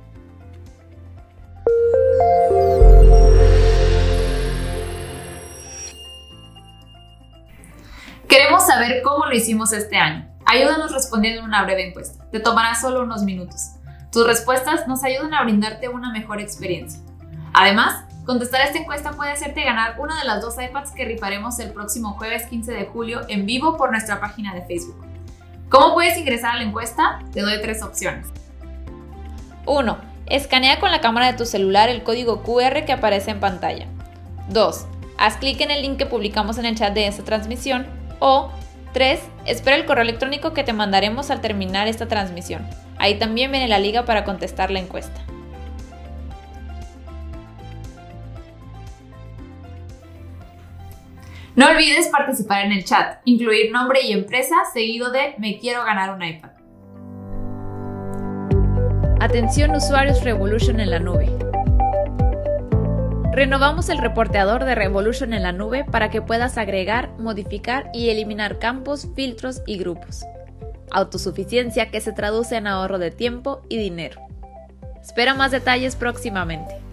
Queremos 8.28 8.64
saber 8.64 9.02
cómo 9.02 9.26
lo 9.26 9.34
hicimos 9.34 9.72
este 9.72 9.96
año. 9.96 10.28
Ayúdanos 10.46 10.92
respondiendo 10.92 11.42
una 11.42 11.64
breve 11.64 11.88
encuesta. 11.88 12.24
Te 12.30 12.38
tomará 12.38 12.74
solo 12.74 13.02
unos 13.02 13.22
minutos. 13.22 13.72
Tus 14.12 14.26
respuestas 14.26 14.86
nos 14.86 15.02
ayudan 15.02 15.34
a 15.34 15.42
brindarte 15.42 15.88
una 15.88 16.12
mejor 16.12 16.40
experiencia. 16.40 17.00
Además, 17.52 18.04
contestar 18.24 18.62
esta 18.62 18.78
encuesta 18.78 19.12
puede 19.12 19.32
hacerte 19.32 19.64
ganar 19.64 19.96
uno 19.98 20.16
de 20.16 20.24
las 20.24 20.40
dos 20.40 20.56
iPads 20.60 20.92
que 20.92 21.04
rifaremos 21.04 21.58
el 21.58 21.72
próximo 21.72 22.12
jueves 22.12 22.46
15 22.46 22.72
de 22.72 22.86
julio 22.86 23.20
en 23.28 23.46
vivo 23.46 23.76
por 23.76 23.90
nuestra 23.90 24.20
página 24.20 24.54
de 24.54 24.62
Facebook. 24.62 25.04
¿Cómo 25.68 25.94
puedes 25.94 26.18
ingresar 26.18 26.52
a 26.52 26.56
la 26.56 26.64
encuesta? 26.64 27.20
Te 27.32 27.40
doy 27.40 27.60
tres 27.60 27.82
opciones. 27.82 28.26
1. 29.66 29.98
Escanea 30.26 30.80
con 30.80 30.90
la 30.90 31.00
cámara 31.00 31.26
de 31.26 31.38
tu 31.38 31.46
celular 31.46 31.88
el 31.88 32.02
código 32.02 32.42
QR 32.42 32.84
que 32.84 32.92
aparece 32.92 33.30
en 33.30 33.40
pantalla. 33.40 33.86
2. 34.48 34.86
Haz 35.18 35.36
clic 35.36 35.60
en 35.60 35.70
el 35.70 35.82
link 35.82 35.96
que 35.96 36.06
publicamos 36.06 36.58
en 36.58 36.66
el 36.66 36.76
chat 36.76 36.92
de 36.92 37.06
esta 37.06 37.24
transmisión. 37.24 37.86
O 38.18 38.50
3. 38.92 39.20
Espera 39.46 39.76
el 39.76 39.86
correo 39.86 40.02
electrónico 40.02 40.52
que 40.52 40.64
te 40.64 40.72
mandaremos 40.72 41.30
al 41.30 41.40
terminar 41.40 41.88
esta 41.88 42.08
transmisión. 42.08 42.66
Ahí 42.98 43.18
también 43.18 43.50
viene 43.50 43.68
la 43.68 43.78
liga 43.78 44.04
para 44.04 44.24
contestar 44.24 44.70
la 44.70 44.80
encuesta. 44.80 45.20
No 51.60 51.68
olvides 51.68 52.08
participar 52.08 52.64
en 52.64 52.72
el 52.72 52.86
chat, 52.86 53.18
incluir 53.26 53.70
nombre 53.70 54.00
y 54.02 54.12
empresa 54.12 54.56
seguido 54.72 55.10
de 55.10 55.34
me 55.36 55.58
quiero 55.58 55.84
ganar 55.84 56.14
un 56.14 56.22
iPad. 56.22 56.52
Atención 59.20 59.76
usuarios 59.76 60.24
Revolution 60.24 60.80
en 60.80 60.88
la 60.88 61.00
nube. 61.00 61.28
Renovamos 63.34 63.90
el 63.90 63.98
reporteador 63.98 64.64
de 64.64 64.74
Revolution 64.74 65.34
en 65.34 65.42
la 65.42 65.52
nube 65.52 65.84
para 65.84 66.08
que 66.08 66.22
puedas 66.22 66.56
agregar, 66.56 67.10
modificar 67.18 67.90
y 67.92 68.08
eliminar 68.08 68.58
campos, 68.58 69.08
filtros 69.14 69.60
y 69.66 69.76
grupos 69.76 70.24
autosuficiencia 70.90 71.90
que 71.90 72.00
se 72.00 72.12
traduce 72.12 72.56
en 72.56 72.68
ahorro 72.68 72.98
de 72.98 73.10
tiempo 73.10 73.60
y 73.68 73.76
dinero. 73.76 74.20
Espera 75.02 75.34
más 75.34 75.50
detalles 75.50 75.94
próximamente. 75.94 76.89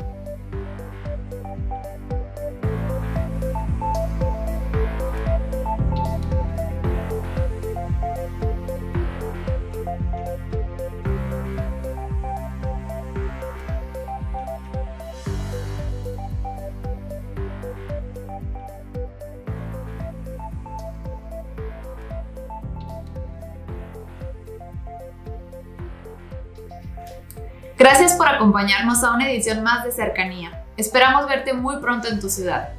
Gracias 27.78 28.16
por 28.16 28.28
acompañarnos 28.28 29.04
a 29.04 29.13
una 29.13 29.30
edición 29.30 29.62
más 29.62 29.84
de 29.84 29.92
Cercanía. 29.92 30.63
Esperamos 30.78 31.28
verte 31.28 31.54
muy 31.54 31.78
pronto 31.78 32.08
en 32.08 32.20
tu 32.20 32.28
ciudad. 32.28 32.70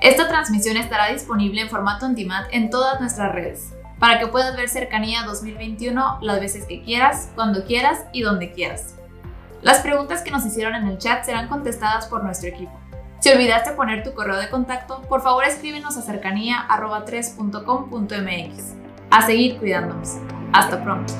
Esta 0.00 0.28
transmisión 0.28 0.76
estará 0.76 1.08
disponible 1.08 1.60
en 1.60 1.68
formato 1.68 2.06
on 2.06 2.14
demand 2.14 2.46
en 2.52 2.70
todas 2.70 3.00
nuestras 3.00 3.32
redes, 3.32 3.74
para 3.98 4.20
que 4.20 4.28
puedas 4.28 4.56
ver 4.56 4.68
Cercanía 4.68 5.24
2021 5.24 6.18
las 6.22 6.38
veces 6.38 6.66
que 6.66 6.84
quieras, 6.84 7.32
cuando 7.34 7.64
quieras 7.64 8.04
y 8.12 8.22
donde 8.22 8.52
quieras. 8.52 8.94
Las 9.60 9.80
preguntas 9.80 10.22
que 10.22 10.30
nos 10.30 10.46
hicieron 10.46 10.76
en 10.76 10.86
el 10.86 10.98
chat 10.98 11.24
serán 11.24 11.48
contestadas 11.48 12.06
por 12.06 12.22
nuestro 12.22 12.50
equipo. 12.50 12.78
Si 13.18 13.30
olvidaste 13.30 13.72
poner 13.72 14.04
tu 14.04 14.14
correo 14.14 14.36
de 14.36 14.50
contacto, 14.50 15.02
por 15.08 15.20
favor 15.20 15.46
escríbenos 15.46 15.96
a 15.96 16.02
cercanía.3.com.mx. 16.02 18.74
A 19.10 19.22
seguir 19.22 19.58
cuidándonos. 19.58 20.18
Hasta 20.52 20.80
pronto. 20.80 21.12